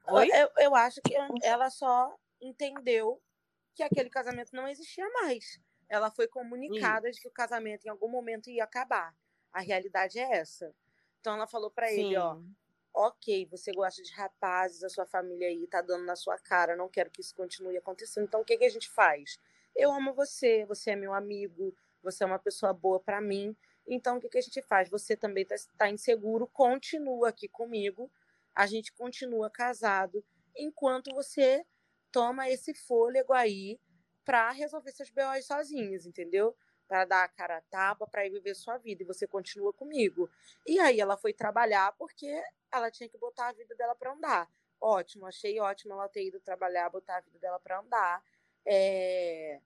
Oi? 0.09 0.29
Eu, 0.33 0.51
eu 0.59 0.75
acho 0.75 1.01
que 1.03 1.15
ela 1.43 1.71
só 1.71 2.15
entendeu 2.41 3.23
que 3.75 3.83
aquele 3.83 4.11
casamento 4.11 4.51
não 4.55 4.67
existia 4.67 5.09
mais. 5.11 5.61
Ela 5.89 6.11
foi 6.11 6.27
comunicada 6.27 7.09
Isso. 7.09 7.17
de 7.17 7.23
que 7.23 7.29
o 7.29 7.33
casamento 7.33 7.85
em 7.85 7.91
algum 7.91 8.09
momento 8.09 8.51
ia 8.51 8.65
acabar. 8.65 9.15
A 9.53 9.61
realidade 9.61 10.19
é 10.19 10.37
essa. 10.37 10.75
Então 11.21 11.35
ela 11.35 11.47
falou 11.47 11.71
para 11.71 11.93
ele, 11.93 12.17
ó, 12.17 12.39
ok, 12.93 13.47
você 13.47 13.73
gosta 13.73 14.03
de 14.03 14.13
rapazes, 14.13 14.83
a 14.83 14.89
sua 14.89 15.07
família 15.07 15.49
aí 15.49 15.67
tá 15.67 15.83
dando 15.83 16.05
na 16.05 16.17
sua 16.17 16.39
cara, 16.39 16.75
não 16.75 16.89
quero 16.89 17.11
que 17.11 17.21
isso 17.21 17.35
continue 17.35 17.77
acontecendo. 17.77 18.25
Então 18.25 18.41
o 18.41 18.45
que, 18.45 18.57
que 18.57 18.65
a 18.65 18.71
gente 18.71 18.89
faz? 18.91 19.39
Eu 19.77 19.93
amo 19.93 20.15
você, 20.15 20.65
você 20.65 20.93
é 20.93 20.97
meu 20.97 21.13
amigo, 21.13 21.75
você 22.03 22.25
é 22.25 22.27
uma 22.27 22.39
pessoa 22.39 22.73
boa 22.73 22.99
para 22.99 23.21
mim. 23.21 23.55
Então, 23.87 24.17
o 24.17 24.21
que, 24.21 24.29
que 24.29 24.39
a 24.39 24.43
gente 24.43 24.63
faz? 24.63 24.89
Você 24.89 25.17
também 25.17 25.43
está 25.43 25.57
tá 25.77 25.91
inseguro, 25.91 26.47
continua 26.49 27.29
aqui 27.29 27.47
comigo, 27.47 28.11
a 28.55 28.67
gente 28.67 28.93
continua 28.93 29.51
casado, 29.51 30.25
enquanto 30.57 31.15
você 31.15 31.65
toma 32.11 32.49
esse 32.49 32.73
fôlego 32.75 33.33
aí 33.33 33.79
para 34.25 34.51
resolver 34.51 34.91
seus 34.93 35.11
BOs 35.11 35.47
sozinhos, 35.47 36.07
entendeu? 36.07 36.57
Para 36.89 37.05
dar 37.05 37.25
a 37.25 37.29
cara 37.29 37.59
a 37.59 37.61
tapa, 37.63 38.07
para 38.07 38.27
ir 38.27 38.31
viver 38.31 38.55
sua 38.55 38.79
vida, 38.79 39.03
e 39.03 39.07
você 39.07 39.27
continua 39.27 39.73
comigo. 39.73 40.29
E 40.67 40.81
aí 40.81 40.99
ela 40.99 41.17
foi 41.17 41.33
trabalhar 41.33 41.93
porque 41.99 42.43
ela 42.73 42.91
tinha 42.91 43.09
que 43.09 43.19
botar 43.19 43.49
a 43.49 43.53
vida 43.53 43.75
dela 43.77 43.95
para 43.95 44.13
andar. 44.13 44.51
Ótimo, 44.81 45.27
achei 45.27 45.61
ótimo 45.61 45.95
ela 45.95 46.09
ter 46.09 46.27
ido 46.27 46.41
trabalhar, 46.41 46.89
botar 46.91 47.19
a 47.19 47.21
vida 47.21 47.39
dela 47.39 47.61
para 47.61 47.81
andar 47.81 48.23
é, 48.67 49.61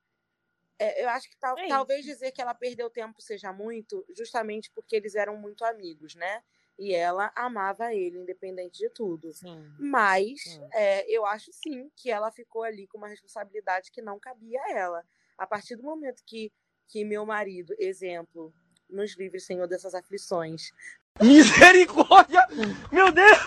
é, 0.81 1.05
eu 1.05 1.09
acho 1.11 1.29
que 1.29 1.37
tal, 1.39 1.59
é 1.59 1.69
talvez 1.69 2.05
dizer 2.05 2.33
que 2.33 2.41
ela 2.41 2.55
perdeu 2.55 2.89
tempo 2.89 3.21
seja 3.21 3.53
muito, 3.53 4.03
justamente 4.17 4.71
porque 4.75 4.97
eles 4.97 5.15
eram 5.15 5.37
muito 5.37 5.63
amigos, 5.63 6.15
né? 6.15 6.43
E 6.79 6.95
ela 6.95 7.31
amava 7.37 7.93
ele, 7.93 8.19
independente 8.19 8.79
de 8.79 8.89
tudo. 8.89 9.31
Sim. 9.35 9.63
Mas 9.79 10.43
sim. 10.43 10.69
É, 10.73 11.05
eu 11.15 11.27
acho 11.27 11.53
sim 11.53 11.91
que 11.95 12.11
ela 12.11 12.33
ficou 12.33 12.63
ali 12.63 12.87
com 12.87 12.97
uma 12.97 13.09
responsabilidade 13.09 13.91
que 13.93 14.01
não 14.01 14.19
cabia 14.19 14.59
a 14.63 14.73
ela. 14.73 15.05
A 15.37 15.47
partir 15.47 15.77
do 15.77 15.83
momento 15.83 16.23
que, 16.25 16.51
que 16.89 17.05
meu 17.05 17.27
marido, 17.27 17.75
exemplo, 17.79 18.51
nos 18.89 19.15
livre, 19.19 19.39
Senhor, 19.39 19.67
dessas 19.67 19.95
aflições. 19.95 20.71
Misericórdia! 21.21 22.47
Meu 22.91 23.13
Deus! 23.13 23.39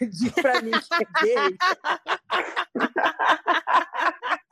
Diz 0.00 0.32
pra 0.32 0.60
mim 0.60 0.72
que 0.72 0.94
é 0.94 1.06
gay. 1.22 1.56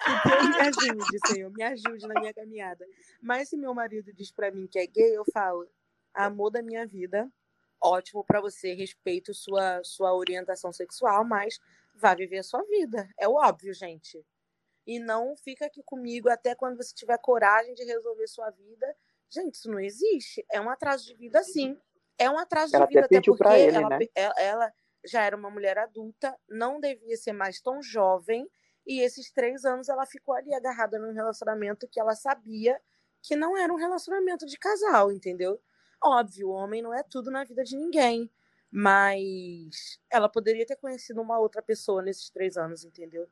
Que 0.06 0.16
Deus 0.16 0.46
me 0.48 0.60
ajude, 0.60 1.18
Senhor, 1.26 1.50
me 1.52 1.62
ajude 1.64 2.06
na 2.06 2.16
minha 2.20 2.34
caminhada. 2.34 2.86
Mas 3.20 3.48
se 3.50 3.56
meu 3.56 3.74
marido 3.74 4.12
diz 4.12 4.32
para 4.32 4.50
mim 4.52 4.66
que 4.68 4.78
é 4.78 4.86
gay, 4.86 5.16
eu 5.16 5.24
falo, 5.32 5.68
amor 6.14 6.50
da 6.50 6.62
minha 6.62 6.86
vida, 6.86 7.30
ótimo 7.82 8.24
para 8.24 8.40
você, 8.40 8.74
respeito 8.74 9.34
sua, 9.34 9.82
sua 9.84 10.14
orientação 10.14 10.72
sexual, 10.72 11.24
mas 11.24 11.58
vá 11.94 12.14
viver 12.14 12.38
a 12.38 12.42
sua 12.44 12.62
vida. 12.64 13.08
É 13.18 13.28
o 13.28 13.34
óbvio, 13.34 13.74
gente. 13.74 14.24
E 14.86 15.00
não 15.00 15.36
fica 15.36 15.66
aqui 15.66 15.82
comigo 15.84 16.28
até 16.30 16.54
quando 16.54 16.76
você 16.76 16.94
tiver 16.94 17.18
coragem 17.18 17.74
de 17.74 17.84
resolver 17.84 18.26
sua 18.28 18.50
vida. 18.50 18.96
Gente, 19.28 19.54
isso 19.54 19.70
não 19.70 19.80
existe. 19.80 20.44
É 20.50 20.60
um 20.60 20.70
atraso 20.70 21.04
de 21.06 21.14
vida, 21.14 21.42
sim. 21.42 21.76
É 22.18 22.30
um 22.30 22.38
atraso 22.38 22.74
Ela 22.74 22.86
de 22.86 22.94
vida, 22.94 23.06
até 23.06 23.18
até 23.18 23.26
porque 23.26 23.48
ele, 23.48 23.76
ela, 23.76 23.88
né? 23.90 23.98
ela- 24.14 24.34
ela 24.40 24.72
já 25.04 25.22
era 25.24 25.36
uma 25.36 25.50
mulher 25.50 25.78
adulta, 25.78 26.36
não 26.48 26.80
devia 26.80 27.16
ser 27.16 27.32
mais 27.32 27.60
tão 27.60 27.82
jovem. 27.82 28.48
E 28.86 29.00
esses 29.00 29.30
três 29.30 29.64
anos 29.64 29.88
ela 29.88 30.06
ficou 30.06 30.34
ali 30.34 30.54
agarrada 30.54 30.98
num 30.98 31.12
relacionamento 31.12 31.88
que 31.88 31.98
ela 31.98 32.14
sabia 32.14 32.80
que 33.22 33.34
não 33.34 33.56
era 33.56 33.72
um 33.72 33.76
relacionamento 33.76 34.46
de 34.46 34.56
casal, 34.56 35.10
entendeu? 35.10 35.60
Óbvio, 36.02 36.48
o 36.48 36.52
homem 36.52 36.82
não 36.82 36.94
é 36.94 37.02
tudo 37.02 37.30
na 37.30 37.44
vida 37.44 37.64
de 37.64 37.76
ninguém. 37.76 38.30
Mas 38.70 39.98
ela 40.10 40.28
poderia 40.28 40.66
ter 40.66 40.76
conhecido 40.76 41.20
uma 41.22 41.38
outra 41.38 41.62
pessoa 41.62 42.02
nesses 42.02 42.30
três 42.30 42.56
anos, 42.56 42.84
entendeu? 42.84 43.26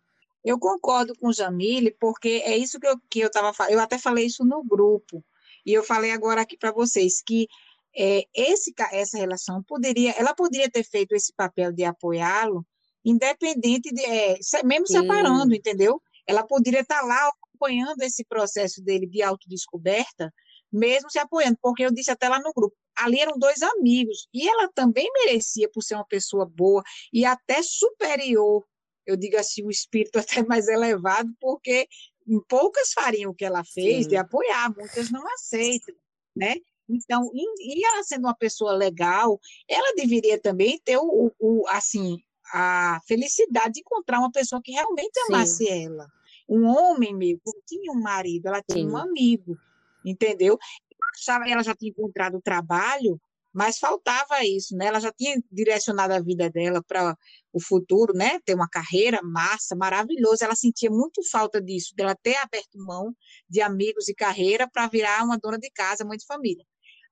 Eu 0.45 0.59
concordo 0.59 1.15
com 1.19 1.33
Jamile, 1.33 1.91
porque 1.91 2.43
é 2.45 2.57
isso 2.57 2.79
que 2.79 2.87
eu, 2.87 2.99
que 3.11 3.21
eu 3.21 3.27
estava 3.29 3.53
falando. 3.53 3.73
Eu 3.73 3.81
até 3.81 3.99
falei 3.99 4.27
isso 4.27 4.45
no 4.45 4.63
grupo. 4.63 5.25
E 5.65 5.73
eu 5.73 5.83
falei 5.83 6.11
agora 6.13 6.43
aqui 6.43 6.57
para 6.57 6.73
vocês 6.73 7.23
que 7.23 7.49
é, 7.97 8.25
esse, 8.35 8.75
essa 8.93 9.17
relação 9.17 9.63
poderia, 9.63 10.13
ela 10.13 10.35
poderia 10.35 10.71
ter 10.71 10.85
feito 10.85 11.15
esse 11.15 11.33
papel 11.33 11.73
de 11.73 11.85
apoiá-lo, 11.85 12.67
independente 13.05 13.93
de, 13.93 14.05
é, 14.05 14.39
mesmo 14.65 14.87
Sim. 14.87 15.01
separando, 15.01 15.55
entendeu? 15.55 16.01
Ela 16.27 16.47
poderia 16.47 16.81
estar 16.81 17.03
lá 17.03 17.29
acompanhando 17.29 18.01
esse 18.03 18.25
processo 18.25 18.83
dele 18.83 19.07
de 19.07 19.23
autodescoberta, 19.23 20.33
mesmo 20.73 21.11
se 21.11 21.19
apoiando, 21.19 21.59
porque 21.61 21.85
eu 21.85 21.93
disse 21.93 22.11
até 22.11 22.29
lá 22.29 22.41
no 22.41 22.53
grupo, 22.53 22.75
ali 22.97 23.21
eram 23.21 23.39
dois 23.39 23.63
amigos, 23.63 24.29
e 24.33 24.49
ela 24.49 24.69
também 24.75 25.09
merecia, 25.25 25.69
por 25.71 25.83
ser 25.83 25.95
uma 25.95 26.07
pessoa 26.07 26.47
boa 26.47 26.83
e 27.13 27.25
até 27.25 27.63
superior 27.63 28.65
eu 29.07 29.17
digo 29.17 29.37
assim, 29.37 29.63
o 29.65 29.71
espírito 29.71 30.19
até 30.19 30.43
mais 30.43 30.69
elevado, 30.69 31.31
porque 31.41 31.87
poucas 32.49 32.93
fariam 32.93 33.31
o 33.31 33.35
que 33.35 33.45
ela 33.45 33.65
fez 33.65 34.05
Sim. 34.05 34.09
de 34.09 34.17
apoiar, 34.17 34.75
muitas 34.77 35.11
não 35.11 35.27
aceitam, 35.35 35.95
né? 36.35 36.57
Então, 36.89 37.31
e 37.35 37.85
ela 37.87 38.03
sendo 38.03 38.25
uma 38.27 38.37
pessoa 38.37 38.73
legal, 38.73 39.41
ela 39.69 39.95
deveria 39.95 40.39
também 40.41 40.79
ter 40.85 40.99
o- 40.99 41.33
o, 41.39 41.65
assim, 41.69 42.19
a 42.57 43.01
felicidade 43.09 43.75
de 43.75 43.81
encontrar 43.81 44.21
uma 44.21 44.31
pessoa 44.31 44.63
que 44.63 44.71
realmente 44.71 45.19
Sim. 45.27 45.35
amasse 45.35 45.69
ela. 45.69 46.07
Um 46.49 46.67
homem 46.67 47.13
mesmo, 47.13 47.41
não 47.45 47.61
tinha 47.67 47.91
um 47.93 48.01
marido, 48.01 48.47
ela 48.47 48.63
tinha 48.63 48.87
um 48.87 48.97
Sim. 48.97 49.03
amigo, 49.03 49.59
entendeu? 50.05 50.57
Achava- 51.17 51.49
Ela 51.49 51.65
já 51.65 51.75
tinha 51.75 51.91
encontrado 51.91 52.41
trabalho, 52.41 53.21
mas 53.53 53.79
faltava 53.79 54.45
isso, 54.45 54.77
né? 54.77 54.87
Ela 54.87 55.01
já 55.01 55.11
tinha 55.11 55.43
direcionado 55.51 56.15
a 56.15 56.21
vida 56.21 56.49
dela 56.49 56.81
para 56.87 57.17
o 57.53 57.61
futuro, 57.61 58.15
né? 58.15 58.39
Ter 58.45 58.55
uma 58.55 58.69
carreira 58.69 59.21
massa, 59.23 59.75
maravilhoso. 59.75 60.45
Ela 60.45 60.55
sentia 60.55 60.91
muito 60.91 61.29
falta 61.29 61.61
disso, 61.61 61.93
dela 61.97 62.15
ter 62.23 62.37
aberto 62.37 62.79
mão 62.79 63.13
de 63.49 63.61
amigos 63.61 64.09
e 64.09 64.15
carreira 64.15 64.71
para 64.71 64.87
virar 64.87 65.25
uma 65.25 65.37
dona 65.39 65.59
de 65.59 65.71
casa, 65.71 66.05
mãe 66.05 66.17
de 66.17 66.27
família. 66.27 66.65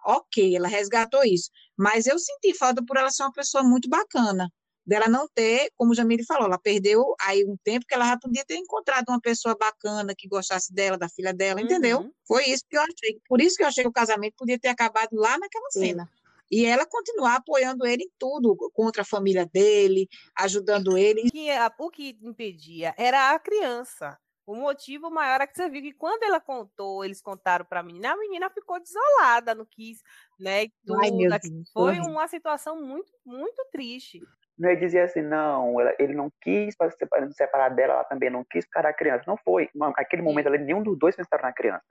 Ok, 0.05 0.55
ela 0.55 0.69
resgatou 0.69 1.25
isso, 1.25 1.51
mas 1.77 2.07
eu 2.07 2.19
senti 2.19 2.55
falta 2.55 2.85
por 2.85 2.97
ela 2.97 3.11
ser 3.11 3.23
uma 3.25 3.33
pessoa 3.33 3.63
muito 3.65 3.89
bacana, 3.89 4.49
dela 4.85 5.09
não 5.09 5.27
ter, 5.29 5.71
como 5.77 5.93
o 5.93 5.95
Jamile 5.95 6.25
falou, 6.25 6.47
ela 6.47 6.59
perdeu 6.59 7.15
aí 7.21 7.45
um 7.45 7.57
tempo 7.63 7.87
que 7.87 7.95
ela 7.95 8.07
já 8.07 8.19
podia 8.19 8.45
ter 8.45 8.57
encontrado 8.57 9.09
uma 9.09 9.21
pessoa 9.21 9.57
bacana 9.59 10.15
que 10.17 10.29
gostasse 10.29 10.73
dela, 10.73 10.99
da 10.99 11.09
filha 11.09 11.33
dela, 11.33 11.61
entendeu? 11.61 12.01
Uhum. 12.01 12.13
Foi 12.27 12.45
isso 12.45 12.65
que 12.69 12.77
eu 12.77 12.83
achei. 12.83 13.21
Por 13.29 13.41
isso 13.41 13.57
que 13.57 13.63
eu 13.63 13.69
achei 13.69 13.85
que 13.85 13.91
o 13.91 13.93
casamento 13.93 14.35
podia 14.37 14.59
ter 14.59 14.69
acabado 14.69 15.15
lá 15.15 15.39
naquela 15.39 15.71
Sim. 15.71 15.81
cena. 15.81 16.09
E 16.51 16.67
ela 16.67 16.85
continuar 16.85 17.37
apoiando 17.37 17.87
ele 17.87 18.05
em 18.05 18.11
tudo, 18.19 18.55
contra 18.75 19.03
a 19.03 19.07
família 19.07 19.47
dele, 19.47 20.07
ajudando 20.37 20.99
ele. 20.99 21.31
que 21.31 21.49
o 21.79 21.91
que 21.91 22.19
impedia 22.21 22.95
era 22.99 23.31
a 23.31 23.39
criança. 23.39 24.19
O 24.45 24.57
motivo 24.57 25.09
maior 25.11 25.41
é 25.41 25.47
que 25.47 25.55
você 25.55 25.71
viu 25.71 25.81
que 25.81 25.95
quando 25.95 26.25
ela 26.25 26.41
contou, 26.41 27.05
eles 27.05 27.23
contaram 27.23 27.65
para 27.65 27.81
a 27.81 27.83
menina, 27.83 28.13
a 28.13 28.17
menina 28.17 28.51
ficou 28.51 28.79
desolada, 28.81 29.55
não 29.55 29.65
quis, 29.65 30.03
né? 30.39 30.67
Ai, 31.01 31.11
Deus, 31.11 31.71
Foi 31.73 32.01
uma 32.01 32.27
situação 32.27 32.85
muito, 32.85 33.11
muito 33.25 33.65
triste. 33.71 34.21
Não 34.63 34.71
é 34.71 34.77
dizer 34.77 35.01
assim, 35.01 35.23
não, 35.23 35.81
ela- 35.81 35.93
ele 35.99 36.15
não 36.15 36.31
quis 36.41 36.77
para 36.77 36.89
se 36.89 36.97
separar, 36.97 37.27
se 37.27 37.35
separar 37.35 37.69
dela, 37.71 37.95
ela 37.95 38.05
também 38.05 38.31
não 38.31 38.45
quis 38.49 38.65
ficar 38.65 38.87
a 38.87 38.93
criança. 38.93 39.25
Não 39.27 39.37
foi. 39.37 39.69
Naquele 39.75 40.23
momento, 40.23 40.47
ela, 40.47 40.57
nenhum 40.57 40.85
dos 40.85 40.97
dois 40.97 41.17
pensaram 41.17 41.43
na 41.43 41.53
criança. 41.53 41.83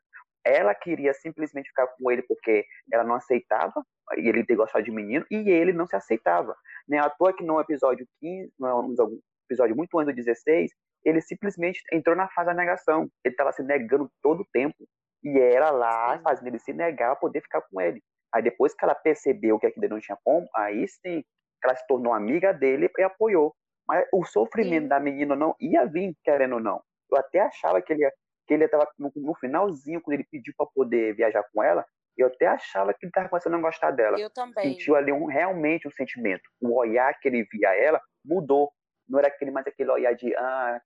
Ela 0.45 0.73
queria 0.73 1.13
simplesmente 1.13 1.67
ficar 1.67 1.87
com 1.87 2.09
ele 2.09 2.21
porque 2.21 2.65
ela 2.91 3.03
não 3.03 3.15
aceitava 3.15 3.83
e 4.17 4.29
ele 4.29 4.45
ter 4.45 4.55
gostado 4.55 4.85
de 4.85 4.89
menino, 4.91 5.25
e 5.29 5.49
ele 5.49 5.73
não 5.73 5.85
se 5.85 5.97
aceitava. 5.97 6.55
Né? 6.87 6.97
À 6.97 7.09
toa 7.09 7.35
que 7.35 7.43
no 7.43 7.59
episódio 7.59 8.07
15, 8.21 8.53
no 8.57 9.21
episódio 9.49 9.75
muito 9.75 9.99
antes 9.99 10.13
do 10.13 10.15
16, 10.15 10.71
ele 11.03 11.19
simplesmente 11.19 11.81
entrou 11.91 12.15
na 12.15 12.29
fase 12.29 12.47
da 12.47 12.53
negação. 12.53 13.09
Ele 13.25 13.33
estava 13.33 13.51
se 13.51 13.61
negando 13.63 14.09
todo 14.21 14.43
o 14.43 14.47
tempo. 14.53 14.77
E 15.21 15.37
era 15.37 15.71
lá 15.71 16.19
fazendo 16.23 16.47
ele 16.47 16.59
se 16.59 16.71
negar 16.71 17.09
para 17.09 17.15
poder 17.17 17.41
ficar 17.41 17.61
com 17.69 17.81
ele. 17.81 18.01
Aí 18.33 18.41
depois 18.41 18.73
que 18.73 18.85
ela 18.85 18.95
percebeu 18.95 19.59
que 19.59 19.67
aquilo 19.67 19.89
não 19.89 19.99
tinha 19.99 20.17
como, 20.23 20.47
aí 20.55 20.87
sim, 20.87 21.21
ela 21.67 21.75
se 21.75 21.85
tornou 21.87 22.13
amiga 22.13 22.53
dele 22.53 22.89
e 22.97 23.03
apoiou. 23.03 23.55
Mas 23.87 24.05
o 24.13 24.23
sofrimento 24.23 24.83
Sim. 24.83 24.89
da 24.89 24.99
menina 24.99 25.35
não 25.35 25.55
ia 25.59 25.85
vir, 25.85 26.15
querendo 26.23 26.55
ou 26.55 26.59
não. 26.59 26.81
Eu 27.11 27.17
até 27.17 27.39
achava 27.41 27.81
que 27.81 27.91
ele 27.91 28.03
ia, 28.03 28.11
que 28.47 28.53
ele 28.53 28.65
estava 28.65 28.87
no, 28.97 29.11
no 29.15 29.35
finalzinho, 29.35 30.01
quando 30.01 30.15
ele 30.15 30.27
pediu 30.31 30.53
para 30.55 30.65
poder 30.67 31.15
viajar 31.15 31.43
com 31.53 31.63
ela, 31.63 31.85
eu 32.17 32.27
até 32.27 32.47
achava 32.47 32.93
que 32.93 33.05
ele 33.05 33.09
estava 33.09 33.29
começando 33.29 33.55
a 33.55 33.59
gostar 33.59 33.91
dela. 33.91 34.19
Eu 34.19 34.29
também. 34.29 34.71
Sentiu 34.71 34.95
ali 34.95 35.11
um, 35.11 35.25
realmente 35.25 35.87
um 35.87 35.91
sentimento. 35.91 36.43
O 36.61 36.77
olhar 36.77 37.13
que 37.19 37.27
ele 37.27 37.43
via 37.51 37.73
ela 37.75 38.01
mudou. 38.23 38.71
Não 39.07 39.19
era 39.19 39.27
aquele 39.27 39.51
mais 39.51 39.67
aquele 39.67 39.91
olhar 39.91 40.13
de, 40.13 40.33
ah, 40.35 40.81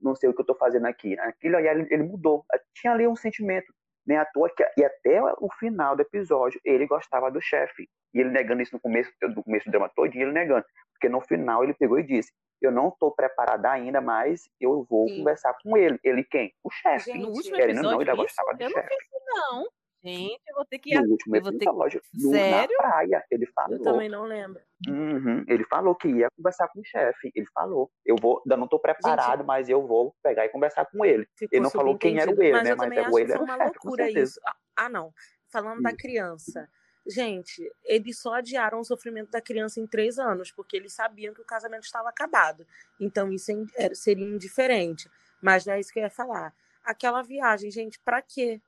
não 0.00 0.14
sei 0.14 0.28
o 0.28 0.34
que 0.34 0.40
eu 0.40 0.44
estou 0.44 0.56
fazendo 0.56 0.86
aqui. 0.86 1.18
Aquele 1.20 1.56
olhar, 1.56 1.76
ele, 1.76 1.86
ele 1.92 2.02
mudou. 2.02 2.44
Tinha 2.74 2.92
ali 2.92 3.06
um 3.06 3.16
sentimento. 3.16 3.72
Nem 4.06 4.16
à 4.16 4.24
toa 4.24 4.50
que, 4.54 4.64
e 4.76 4.84
até 4.84 5.22
o 5.38 5.48
final 5.58 5.94
do 5.94 6.02
episódio, 6.02 6.60
ele 6.64 6.86
gostava 6.86 7.30
do 7.30 7.40
chefe. 7.40 7.88
E 8.14 8.20
ele 8.20 8.30
negando 8.30 8.62
isso 8.62 8.74
no 8.74 8.80
começo, 8.80 9.10
no 9.22 9.42
começo 9.44 9.66
do 9.66 9.70
drama 9.72 9.88
todo, 9.94 10.06
ele 10.14 10.32
negando. 10.32 10.64
Porque 10.94 11.08
no 11.08 11.20
final 11.20 11.62
ele 11.64 11.74
pegou 11.74 11.98
e 11.98 12.02
disse: 12.02 12.32
Eu 12.60 12.70
não 12.72 12.88
estou 12.88 13.10
preparada 13.14 13.70
ainda, 13.70 14.00
mas 14.00 14.42
eu 14.60 14.84
vou 14.88 15.08
Sim. 15.08 15.18
conversar 15.18 15.54
com 15.62 15.76
ele. 15.76 15.98
Ele 16.04 16.24
quem? 16.24 16.52
O 16.64 16.70
chefe. 16.70 17.12
Gente, 17.12 17.22
No 17.22 17.28
último 17.30 17.56
Querendo 17.56 17.76
ou 17.78 17.82
não, 17.82 17.90
episódio, 18.02 18.12
ele 18.12 18.26
isso, 18.26 18.36
gostava 18.36 18.56
do 18.56 18.62
eu 18.62 18.68
não 18.70 18.76
chefe. 18.76 18.88
fiz 18.88 19.04
isso, 19.04 19.24
não. 19.26 19.68
Gente, 20.02 20.40
eu 20.48 20.54
vou 20.54 20.64
ter 20.64 20.78
que... 20.78 20.94
No 20.98 21.10
último 21.10 21.36
eu 21.36 21.42
vou 21.42 21.50
ter- 21.52 21.56
episódio, 21.66 22.00
no- 22.14 22.30
na 22.32 22.38
Sério? 22.38 22.76
praia, 22.78 23.24
ele 23.30 23.46
falou. 23.54 23.76
Eu 23.76 23.82
também 23.82 24.08
não 24.08 24.22
lembro. 24.24 24.58
Uhum, 24.88 25.44
Ele 25.46 25.62
falou 25.66 25.94
que 25.94 26.08
ia 26.08 26.28
conversar 26.34 26.68
com 26.68 26.80
o 26.80 26.84
chefe. 26.84 27.30
Ele 27.34 27.46
falou. 27.52 27.90
Eu 28.06 28.16
vou, 28.18 28.38
ainda 28.38 28.56
não 28.56 28.64
estou 28.64 28.78
preparado, 28.80 29.44
mas 29.44 29.68
eu 29.68 29.86
vou 29.86 30.14
pegar 30.22 30.46
e 30.46 30.48
conversar 30.48 30.86
com 30.86 31.04
ele. 31.04 31.26
Ele 31.52 31.60
não 31.62 31.70
falou 31.70 31.98
quem 31.98 32.18
era 32.18 32.30
o 32.30 32.42
ele, 32.42 32.52
Mas 32.52 32.64
né? 32.64 32.72
eu 32.72 32.76
Mas 32.78 32.92
é 32.96 33.08
o 33.10 33.18
ele 33.18 33.32
era 33.32 33.42
uma 33.42 33.56
chefe, 33.58 33.78
com 33.78 33.88
loucura 33.88 34.04
certeza. 34.04 34.30
isso. 34.30 34.40
Ah, 34.46 34.56
Ah, 34.84 34.88
não. 34.88 35.12
Falando 35.52 35.82
da 35.82 35.90
Isso. 35.90 35.98
criança. 35.98 36.68
Gente, 37.10 37.68
eles 37.84 38.18
só 38.18 38.34
adiaram 38.34 38.78
o 38.78 38.84
sofrimento 38.84 39.30
da 39.30 39.40
criança 39.40 39.80
em 39.80 39.86
três 39.86 40.18
anos, 40.18 40.52
porque 40.52 40.76
eles 40.76 40.92
sabiam 40.92 41.34
que 41.34 41.40
o 41.40 41.44
casamento 41.44 41.82
estava 41.84 42.08
acabado. 42.08 42.64
Então 43.00 43.32
isso 43.32 43.50
é 43.50 43.84
era- 43.84 43.94
seria 43.94 44.24
indiferente. 44.24 45.10
Mas 45.42 45.66
não 45.66 45.74
é 45.74 45.80
isso 45.80 45.92
que 45.92 45.98
eu 45.98 46.04
ia 46.04 46.10
falar. 46.10 46.54
Aquela 46.84 47.22
viagem, 47.22 47.70
gente, 47.70 47.98
pra 48.00 48.22
quê? 48.22 48.60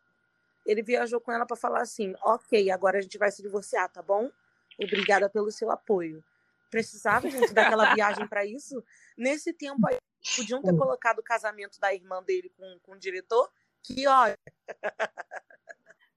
Ele 0.66 0.82
viajou 0.82 1.20
com 1.20 1.30
ela 1.30 1.46
pra 1.46 1.56
falar 1.56 1.82
assim: 1.82 2.14
ok, 2.22 2.70
agora 2.70 2.98
a 2.98 3.00
gente 3.00 3.16
vai 3.18 3.30
se 3.30 3.42
divorciar, 3.42 3.88
tá 3.90 4.02
bom? 4.02 4.30
Obrigada 4.78 5.28
pelo 5.30 5.50
seu 5.52 5.70
apoio. 5.70 6.24
Precisava, 6.70 7.28
gente, 7.28 7.52
daquela 7.52 7.94
viagem 7.94 8.26
pra 8.26 8.44
isso? 8.46 8.82
Nesse 9.16 9.52
tempo 9.52 9.86
aí, 9.86 9.98
podiam 10.34 10.62
ter 10.62 10.74
colocado 10.76 11.18
o 11.18 11.22
casamento 11.22 11.78
da 11.78 11.92
irmã 11.94 12.22
dele 12.22 12.50
com, 12.56 12.78
com 12.82 12.92
o 12.92 12.98
diretor, 12.98 13.52
que, 13.82 14.06
olha, 14.06 14.34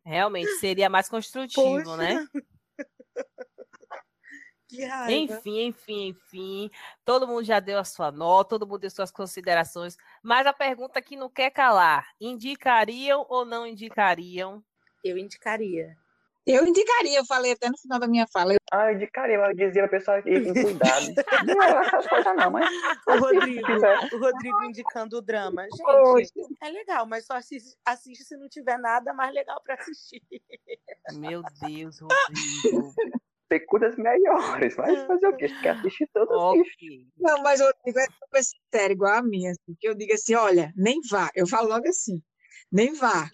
Realmente, 0.05 0.51
seria 0.59 0.87
mais 0.87 1.09
construtivo, 1.09 1.83
Poxa. 1.83 1.97
né? 1.97 2.27
que 4.69 4.85
raiva. 4.85 5.11
Enfim, 5.11 5.65
enfim, 5.65 6.07
enfim. 6.09 6.69
Todo 7.03 7.27
mundo 7.27 7.43
já 7.43 7.59
deu 7.59 7.79
a 7.79 7.83
sua 7.83 8.11
nota, 8.11 8.49
todo 8.49 8.67
mundo 8.67 8.81
deu 8.81 8.91
suas 8.91 9.09
considerações. 9.09 9.97
Mas 10.21 10.45
a 10.45 10.53
pergunta 10.53 11.01
que 11.01 11.15
não 11.15 11.29
quer 11.29 11.49
calar: 11.49 12.07
indicariam 12.21 13.25
ou 13.27 13.43
não 13.43 13.65
indicariam? 13.65 14.63
Eu 15.03 15.17
indicaria. 15.17 15.97
Eu 16.45 16.65
indicaria, 16.65 17.17
eu 17.17 17.25
falei 17.25 17.53
até 17.53 17.69
no 17.69 17.77
final 17.77 17.99
da 17.99 18.07
minha 18.07 18.27
fala. 18.31 18.53
eu- 18.53 18.59
Ah, 18.71 18.91
eu 18.91 18.99
de 18.99 19.07
cara, 19.07 19.33
eu 19.33 19.53
dizia 19.55 19.87
pra 19.87 19.97
pessoa 19.97 20.19
ir 20.19 20.43
com 20.43 20.53
cuidado. 20.53 21.05
não 21.49 21.63
era 21.63 21.81
essas 21.87 22.07
coisas, 22.07 22.35
não, 22.35 22.51
mas. 22.51 22.69
O 23.07 23.11
assiste 23.13 23.15
se 23.15 23.19
Rodrigo, 23.19 23.71
o 24.13 24.17
Rodrigo 24.19 24.63
indicando 24.65 25.17
o 25.17 25.21
drama. 25.21 25.63
Gente, 25.63 25.81
Poxa, 25.83 26.31
é 26.63 26.69
legal, 26.69 27.05
mas 27.07 27.25
só 27.25 27.33
assiste, 27.35 27.75
assiste 27.85 28.23
se 28.23 28.37
não 28.37 28.47
tiver 28.47 28.77
nada 28.77 29.11
mais 29.13 29.33
legal 29.33 29.59
pra 29.63 29.73
assistir. 29.75 30.21
Meu 31.13 31.41
Deus, 31.61 31.99
Rodrigo. 31.99 32.93
tem 33.49 33.65
melhores, 33.97 34.75
mas 34.75 35.05
fazer 35.05 35.27
o 35.27 35.37
quê? 35.37 35.47
Quer 35.61 35.69
assistir 35.77 36.07
todos 36.13 36.35
os 36.35 36.57
bichos. 36.59 36.73
Ok. 36.75 37.07
Não, 37.17 37.41
mas 37.43 37.59
eu 37.59 37.71
digo, 37.85 37.99
é 37.99 38.05
super 38.05 38.43
sincero, 38.43 38.93
igual 38.93 39.13
a 39.13 39.23
minha, 39.23 39.51
assim, 39.51 39.75
que 39.79 39.87
eu 39.87 39.95
digo 39.95 40.13
assim, 40.13 40.35
olha, 40.35 40.71
nem 40.75 40.99
vá. 41.09 41.29
Eu 41.35 41.47
falo 41.47 41.69
logo 41.69 41.87
assim, 41.87 42.21
nem 42.71 42.93
vá. 42.93 43.29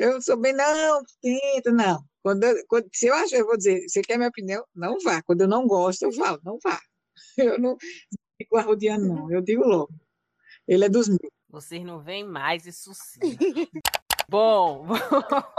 Eu 0.00 0.22
sou 0.22 0.36
bem, 0.36 0.52
não, 0.52 1.02
tenta, 1.20 1.72
não. 1.72 1.98
Quando, 2.22 2.44
eu- 2.44 2.64
quando- 2.68 2.88
se 2.94 3.06
eu 3.08 3.14
acho, 3.14 3.34
eu 3.34 3.44
vou 3.44 3.56
dizer, 3.56 3.82
você 3.88 4.00
quer 4.00 4.16
minha 4.16 4.28
opinião? 4.28 4.64
Não 4.72 4.96
vá. 5.00 5.20
Quando 5.22 5.40
eu 5.40 5.48
não 5.48 5.66
gosto, 5.66 6.02
eu 6.04 6.12
falo, 6.12 6.38
não 6.44 6.56
vá. 6.62 6.80
Eu 7.56 7.58
não 7.58 7.76
fico 8.40 8.56
arrodeando, 8.56 9.08
não. 9.08 9.28
Eu 9.32 9.40
digo 9.42 9.64
logo. 9.64 9.92
Ele 10.68 10.84
é 10.84 10.88
dos 10.88 11.08
meus. 11.08 11.18
Vocês 11.48 11.84
não 11.84 11.98
veem 12.00 12.24
mais 12.24 12.64
isso 12.64 12.92
sim. 12.94 13.18
Bom, 14.30 14.84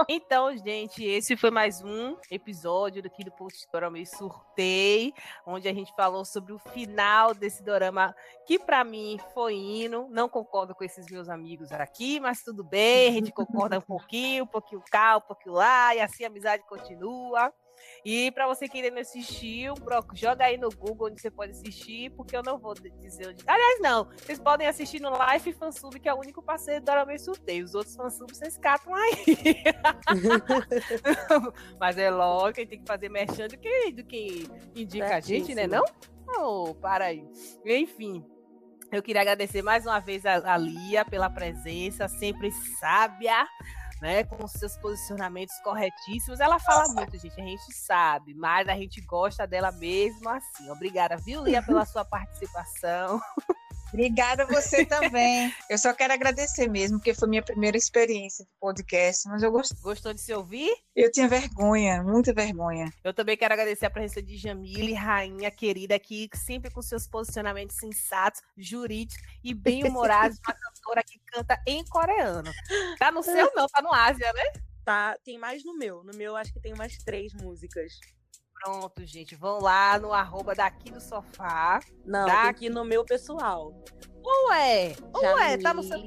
então, 0.07 0.55
gente, 0.55 1.03
esse 1.03 1.35
foi 1.35 1.49
mais 1.49 1.81
um 1.83 2.15
episódio 2.29 3.01
daqui 3.01 3.23
do 3.23 3.31
Post 3.31 3.67
Dorama 3.73 3.97
e 3.97 4.05
Surtei, 4.05 5.11
onde 5.43 5.67
a 5.67 5.73
gente 5.73 5.91
falou 5.95 6.23
sobre 6.23 6.53
o 6.53 6.59
final 6.59 7.33
desse 7.33 7.63
dorama, 7.63 8.15
que 8.45 8.59
pra 8.59 8.83
mim 8.83 9.19
foi 9.33 9.55
hino. 9.55 10.07
Não 10.11 10.29
concordo 10.29 10.75
com 10.75 10.83
esses 10.83 11.07
meus 11.09 11.27
amigos 11.29 11.71
aqui, 11.71 12.19
mas 12.19 12.43
tudo 12.43 12.63
bem, 12.63 13.09
a 13.09 13.11
gente 13.11 13.31
concorda 13.31 13.79
um 13.79 13.81
pouquinho, 13.81 14.43
um 14.43 14.47
pouquinho 14.47 14.83
cá, 14.91 15.17
um 15.17 15.21
pouquinho 15.21 15.55
lá, 15.55 15.95
e 15.95 16.01
assim 16.01 16.23
a 16.23 16.27
amizade 16.27 16.61
continua. 16.69 17.51
E 18.03 18.31
para 18.31 18.47
você 18.47 18.67
querendo 18.67 18.97
assistir, 18.97 19.71
bro, 19.81 20.05
joga 20.13 20.45
aí 20.45 20.57
no 20.57 20.69
Google 20.69 21.07
onde 21.07 21.21
você 21.21 21.29
pode 21.29 21.51
assistir, 21.51 22.11
porque 22.11 22.35
eu 22.35 22.43
não 22.43 22.57
vou 22.57 22.73
dizer 22.73 23.29
onde. 23.29 23.43
Aliás, 23.45 23.79
não. 23.81 24.05
Vocês 24.05 24.39
podem 24.39 24.67
assistir 24.67 25.01
no 25.01 25.11
Life 25.11 25.51
Fansub, 25.53 25.99
que 25.99 26.07
é 26.07 26.13
o 26.13 26.19
único 26.19 26.41
parceiro 26.41 26.81
do 26.81 26.85
Dorama 26.85 27.17
Sorteio. 27.17 27.65
Os 27.65 27.75
outros 27.75 27.95
fansubs 27.95 28.37
vocês 28.37 28.57
catam 28.57 28.93
aí. 28.93 29.25
Mas 31.79 31.97
é 31.97 32.09
lógico, 32.09 32.59
a 32.59 32.61
gente 32.61 32.69
tem 32.69 32.81
que 32.81 32.87
fazer 32.87 33.09
merchan 33.09 33.47
do 33.47 33.57
que, 33.57 33.91
do 33.91 34.03
que 34.03 34.47
indica 34.75 35.15
a 35.15 35.19
gente, 35.19 35.53
né? 35.53 35.67
Não? 35.67 35.83
Oh, 36.37 36.73
para 36.75 37.05
aí. 37.05 37.27
Enfim. 37.65 38.25
Eu 38.91 39.03
queria 39.03 39.21
agradecer 39.21 39.61
mais 39.61 39.85
uma 39.85 39.99
vez 39.99 40.25
a, 40.25 40.53
a 40.53 40.57
Lia 40.57 41.05
pela 41.05 41.29
presença, 41.29 42.07
sempre 42.07 42.51
sábia, 42.79 43.47
né? 44.01 44.23
Com 44.23 44.47
seus 44.47 44.77
posicionamentos 44.77 45.55
corretíssimos. 45.63 46.39
Ela 46.39 46.59
fala 46.59 46.93
muito, 46.93 47.17
gente, 47.17 47.39
a 47.39 47.43
gente 47.43 47.73
sabe, 47.73 48.33
mas 48.33 48.67
a 48.67 48.75
gente 48.75 49.01
gosta 49.01 49.45
dela 49.45 49.71
mesmo 49.71 50.29
assim. 50.29 50.69
Obrigada, 50.69 51.17
viu, 51.17 51.43
Lia, 51.43 51.61
pela 51.63 51.85
sua 51.85 52.05
participação. 52.05 53.19
Obrigada 53.89 54.43
a 54.43 54.45
você 54.45 54.85
também. 54.85 55.53
Eu 55.69 55.77
só 55.77 55.93
quero 55.93 56.13
agradecer 56.13 56.67
mesmo, 56.69 56.97
porque 56.97 57.13
foi 57.13 57.27
minha 57.27 57.41
primeira 57.41 57.77
experiência 57.77 58.45
de 58.45 58.51
podcast, 58.59 59.27
mas 59.27 59.43
eu 59.43 59.51
gostei. 59.51 59.77
Gostou 59.81 60.13
de 60.13 60.21
se 60.21 60.33
ouvir? 60.33 60.71
Eu 60.95 61.11
tinha 61.11 61.27
vergonha, 61.27 62.03
muita 62.03 62.33
vergonha. 62.33 62.91
Eu 63.03 63.13
também 63.13 63.35
quero 63.37 63.53
agradecer 63.53 63.85
a 63.85 63.89
presença 63.89 64.21
de 64.21 64.37
Jamile, 64.37 64.93
rainha 64.93 65.49
querida, 65.49 65.95
aqui, 65.95 66.29
sempre 66.33 66.71
com 66.71 66.81
seus 66.81 67.07
posicionamentos 67.07 67.77
sensatos, 67.77 68.41
jurídicos 68.57 69.23
e 69.43 69.53
bem-humorados, 69.53 70.37
uma 70.45 70.53
cantora 70.53 71.03
que 71.03 71.19
canta 71.25 71.61
em 71.65 71.83
coreano. 71.85 72.51
Tá 72.97 73.11
no 73.11 73.23
seu, 73.23 73.51
não, 73.55 73.67
tá 73.67 73.81
no 73.81 73.93
Ásia, 73.93 74.31
né? 74.33 74.61
Tá, 74.83 75.17
tem 75.23 75.37
mais 75.37 75.63
no 75.63 75.77
meu. 75.77 76.03
No 76.03 76.15
meu, 76.15 76.35
acho 76.35 76.51
que 76.51 76.59
tem 76.59 76.73
mais 76.73 76.97
três 76.97 77.33
músicas. 77.33 77.93
Pronto, 78.63 79.05
gente. 79.05 79.35
Vão 79.35 79.59
lá 79.59 79.97
no 79.99 80.13
arroba 80.13 80.53
daqui 80.55 80.91
do 80.91 80.99
sofá. 81.01 81.79
Não, 82.05 82.25
Tá 82.25 82.53
ir 82.59 82.69
no 82.69 82.83
meu 82.83 83.03
pessoal. 83.05 83.73
Ué, 84.49 84.95
ué, 85.15 85.57
tá 85.57 85.73
no 85.73 85.81
seu. 85.83 85.97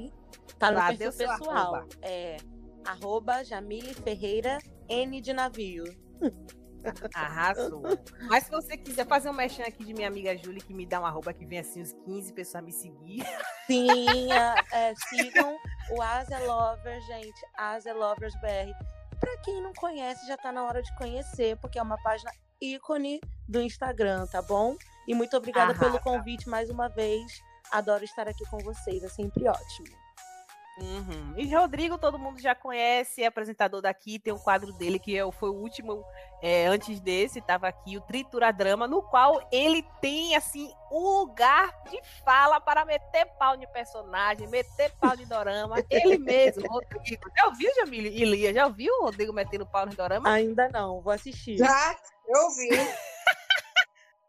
Tá 0.59 0.69
no 0.71 0.77
Lá, 0.77 0.87
perfil 0.95 1.11
pessoal. 1.13 1.75
arroba. 1.75 1.87
É 2.01 2.37
arroba 2.85 3.43
Jamile 3.43 3.93
Ferreira 3.93 4.57
N 4.89 5.19
de 5.21 5.33
navio. 5.33 5.83
Arrasou. 7.15 7.81
Mas 8.29 8.43
se 8.43 8.51
você 8.51 8.75
quiser 8.77 9.07
fazer 9.07 9.29
um 9.29 9.33
mexão 9.33 9.65
aqui 9.65 9.85
de 9.85 9.93
minha 9.93 10.07
amiga 10.07 10.35
Júlia, 10.37 10.61
que 10.61 10.73
me 10.73 10.85
dá 10.85 10.99
um 10.99 11.05
arroba 11.05 11.33
que 11.33 11.45
vem 11.45 11.59
assim, 11.59 11.81
uns 11.81 11.93
15 12.05 12.33
pessoas 12.33 12.63
me 12.63 12.71
seguir. 12.73 13.23
Sim, 13.67 14.31
a- 14.31 14.55
é, 14.73 14.93
sigam 15.09 15.57
o 15.91 16.01
Asia 16.01 16.39
Lovers, 16.39 17.05
gente. 17.05 17.41
Asia 17.57 17.93
Lovers 17.93 18.33
BR. 18.41 18.73
Pra 19.23 19.37
quem 19.37 19.61
não 19.61 19.71
conhece, 19.71 20.27
já 20.27 20.35
tá 20.35 20.51
na 20.51 20.65
hora 20.65 20.83
de 20.83 20.93
conhecer, 20.97 21.55
porque 21.61 21.79
é 21.79 21.81
uma 21.81 21.97
página 22.03 22.29
ícone 22.61 23.21
do 23.47 23.61
Instagram, 23.61 24.27
tá 24.27 24.41
bom? 24.41 24.75
E 25.07 25.15
muito 25.15 25.37
obrigada 25.37 25.71
Arrasa. 25.71 25.85
pelo 25.85 25.99
convite 26.01 26.49
mais 26.49 26.69
uma 26.69 26.89
vez. 26.89 27.41
Adoro 27.71 28.03
estar 28.03 28.27
aqui 28.27 28.43
com 28.49 28.57
vocês, 28.57 29.01
é 29.01 29.07
sempre 29.07 29.47
ótimo. 29.47 30.02
Uhum. 30.77 31.35
E 31.37 31.53
Rodrigo, 31.53 31.97
todo 31.99 32.17
mundo 32.17 32.41
já 32.41 32.55
conhece, 32.55 33.21
é 33.21 33.27
apresentador 33.27 33.81
daqui, 33.81 34.17
tem 34.17 34.33
um 34.33 34.39
quadro 34.39 34.73
dele 34.73 34.97
que 34.97 35.15
é 35.17 35.31
foi 35.31 35.49
o 35.49 35.53
último 35.53 36.03
é, 36.41 36.65
antes 36.65 36.99
desse, 36.99 37.39
estava 37.39 37.67
aqui, 37.67 37.95
o 37.95 38.01
Tritura 38.01 38.51
Drama, 38.51 38.87
no 38.87 39.01
qual 39.01 39.47
ele 39.51 39.85
tem, 40.01 40.35
assim, 40.35 40.73
um 40.91 41.19
lugar 41.19 41.71
de 41.89 41.99
fala 42.25 42.59
para 42.59 42.85
meter 42.85 43.25
pau 43.37 43.55
de 43.55 43.67
personagem, 43.67 44.47
meter 44.47 44.91
pau 44.99 45.15
de 45.15 45.25
dorama, 45.25 45.75
ele 45.89 46.17
mesmo, 46.17 46.67
Rodrigo. 46.67 47.31
Já 47.37 47.45
ouviu, 47.45 47.71
Jamile 47.75 48.09
e 48.09 48.25
Lia? 48.25 48.53
Já 48.53 48.65
ouviu 48.65 48.91
o 48.93 49.05
Rodrigo 49.05 49.31
metendo 49.31 49.65
pau 49.65 49.85
no 49.85 49.93
dorama? 49.95 50.29
Ainda 50.29 50.67
não, 50.69 51.01
vou 51.01 51.13
assistir. 51.13 51.57
Já, 51.57 51.95
eu 52.27 52.41
ouvi. 52.43 52.69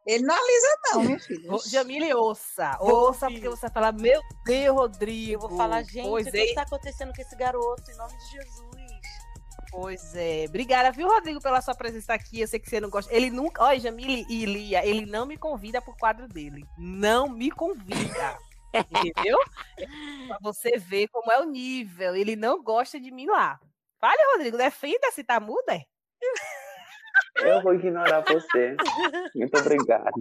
Ele 0.07 0.23
não 0.25 0.35
alisa, 0.35 0.79
não, 0.93 1.03
minha 1.03 1.19
filha. 1.19 1.51
Ro- 1.51 1.63
Jamile, 1.67 2.13
ouça, 2.15 2.77
ouça, 2.81 3.31
porque 3.31 3.49
você 3.49 3.63
vai 3.63 3.71
falar, 3.71 3.93
meu 3.93 4.21
Deus, 4.45 4.77
Rodrigo. 4.77 5.33
Eu 5.45 5.49
vou 5.49 5.57
falar, 5.57 5.83
gente, 5.83 6.07
pois 6.07 6.27
o 6.27 6.31
que 6.31 6.37
é, 6.37 6.45
está 6.45 6.63
acontecendo 6.63 7.15
com 7.15 7.23
esse 7.23 7.35
garoto, 7.37 7.91
em 7.91 7.97
nome 7.97 8.13
de 8.17 8.31
Jesus? 8.33 8.65
Pois 9.71 10.15
é. 10.15 10.45
Obrigada, 10.49 10.93
viu, 10.93 11.09
Rodrigo, 11.09 11.41
pela 11.41 11.61
sua 11.61 11.75
presença 11.75 12.13
aqui. 12.15 12.41
Eu 12.41 12.47
sei 12.47 12.61
que 12.61 12.69
você 12.71 12.79
não 12.81 12.91
gosta. 12.91 13.13
Ele 13.13 13.31
nunca. 13.31 13.63
Olha, 13.65 13.81
Jamile 13.81 14.25
e 14.29 14.45
Lia, 14.45 14.87
ele 14.87 15.05
não 15.07 15.27
me 15.27 15.37
convida 15.37 15.81
pro 15.83 15.97
quadro 15.97 16.29
dele. 16.29 16.65
Não 16.79 17.29
me 17.29 17.51
convida. 17.51 18.39
Entendeu? 18.75 19.39
pra 20.29 20.39
você 20.43 20.77
ver 20.79 21.09
como 21.09 21.33
é 21.33 21.41
o 21.41 21.45
nível. 21.45 22.15
Ele 22.15 22.37
não 22.37 22.63
gosta 22.63 23.01
de 23.01 23.11
mim 23.11 23.27
lá. 23.27 23.59
Fale, 24.01 24.19
Rodrigo, 24.33 24.57
defenda 24.59 25.11
se 25.13 25.25
tá 25.25 25.41
muda. 25.41 25.81
Eu 27.37 27.63
vou 27.63 27.75
ignorar 27.75 28.23
você. 28.23 28.77
Muito 29.35 29.59
obrigado. 29.59 30.13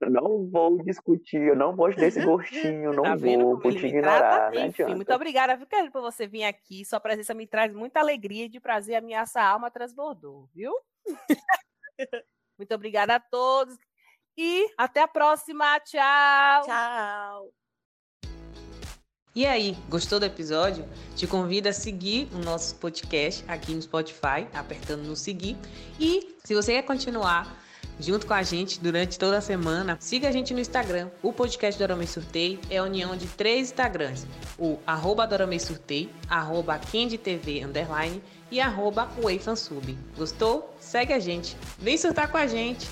Eu 0.00 0.10
Não 0.10 0.46
vou 0.50 0.82
discutir, 0.82 1.40
eu 1.40 1.56
não 1.56 1.74
vou 1.74 1.90
te 1.90 1.96
dar 1.96 2.06
esse 2.06 2.22
gostinho, 2.22 2.92
não 2.92 3.02
Tá 3.02 3.16
vou, 3.16 3.58
vou 3.58 3.72
te 3.72 3.78
trata? 3.78 3.86
ignorar, 3.86 4.54
Enfim, 4.54 4.94
muito 4.94 5.12
obrigada, 5.12 5.56
viu, 5.56 5.66
querido, 5.66 5.90
por 5.90 6.02
você 6.02 6.26
vir 6.26 6.44
aqui. 6.44 6.84
Sua 6.84 7.00
presença 7.00 7.32
me 7.32 7.46
traz 7.46 7.72
muita 7.72 8.00
alegria 8.00 8.44
e 8.44 8.48
de 8.48 8.60
prazer. 8.60 8.96
A 8.96 9.00
minha 9.00 9.20
essa 9.20 9.42
alma 9.42 9.70
transbordou, 9.70 10.48
viu? 10.54 10.72
muito 12.58 12.74
obrigada 12.74 13.14
a 13.14 13.20
todos. 13.20 13.78
E 14.36 14.70
até 14.76 15.00
a 15.00 15.08
próxima. 15.08 15.80
Tchau. 15.80 16.66
Tchau. 16.66 17.65
E 19.36 19.44
aí, 19.44 19.76
gostou 19.86 20.18
do 20.18 20.24
episódio? 20.24 20.86
Te 21.14 21.26
convido 21.26 21.68
a 21.68 21.72
seguir 21.74 22.26
o 22.32 22.38
nosso 22.38 22.74
podcast 22.76 23.44
aqui 23.46 23.74
no 23.74 23.82
Spotify, 23.82 24.48
apertando 24.54 25.02
no 25.02 25.14
seguir. 25.14 25.58
E 26.00 26.34
se 26.42 26.54
você 26.54 26.72
quer 26.72 26.82
continuar 26.84 27.62
junto 28.00 28.26
com 28.26 28.32
a 28.32 28.42
gente 28.42 28.80
durante 28.80 29.18
toda 29.18 29.36
a 29.36 29.42
semana, 29.42 29.98
siga 30.00 30.30
a 30.30 30.32
gente 30.32 30.54
no 30.54 30.60
Instagram. 30.60 31.10
O 31.22 31.34
podcast 31.34 31.78
Dorama 31.78 32.06
Surtei 32.06 32.58
é 32.70 32.78
a 32.78 32.82
união 32.82 33.14
de 33.14 33.26
três 33.26 33.68
Instagrams: 33.68 34.26
o 34.58 34.78
arroba 34.86 35.26
Dorama 35.26 35.58
Surtei, 35.58 36.10
arroba 36.30 36.78
KendiTV 36.78 37.62
underline 37.62 38.22
e 38.50 38.58
arroba. 38.58 39.06
Gostou? 40.16 40.74
Segue 40.80 41.12
a 41.12 41.18
gente. 41.18 41.54
Vem 41.78 41.98
surtar 41.98 42.32
com 42.32 42.38
a 42.38 42.46
gente! 42.46 42.88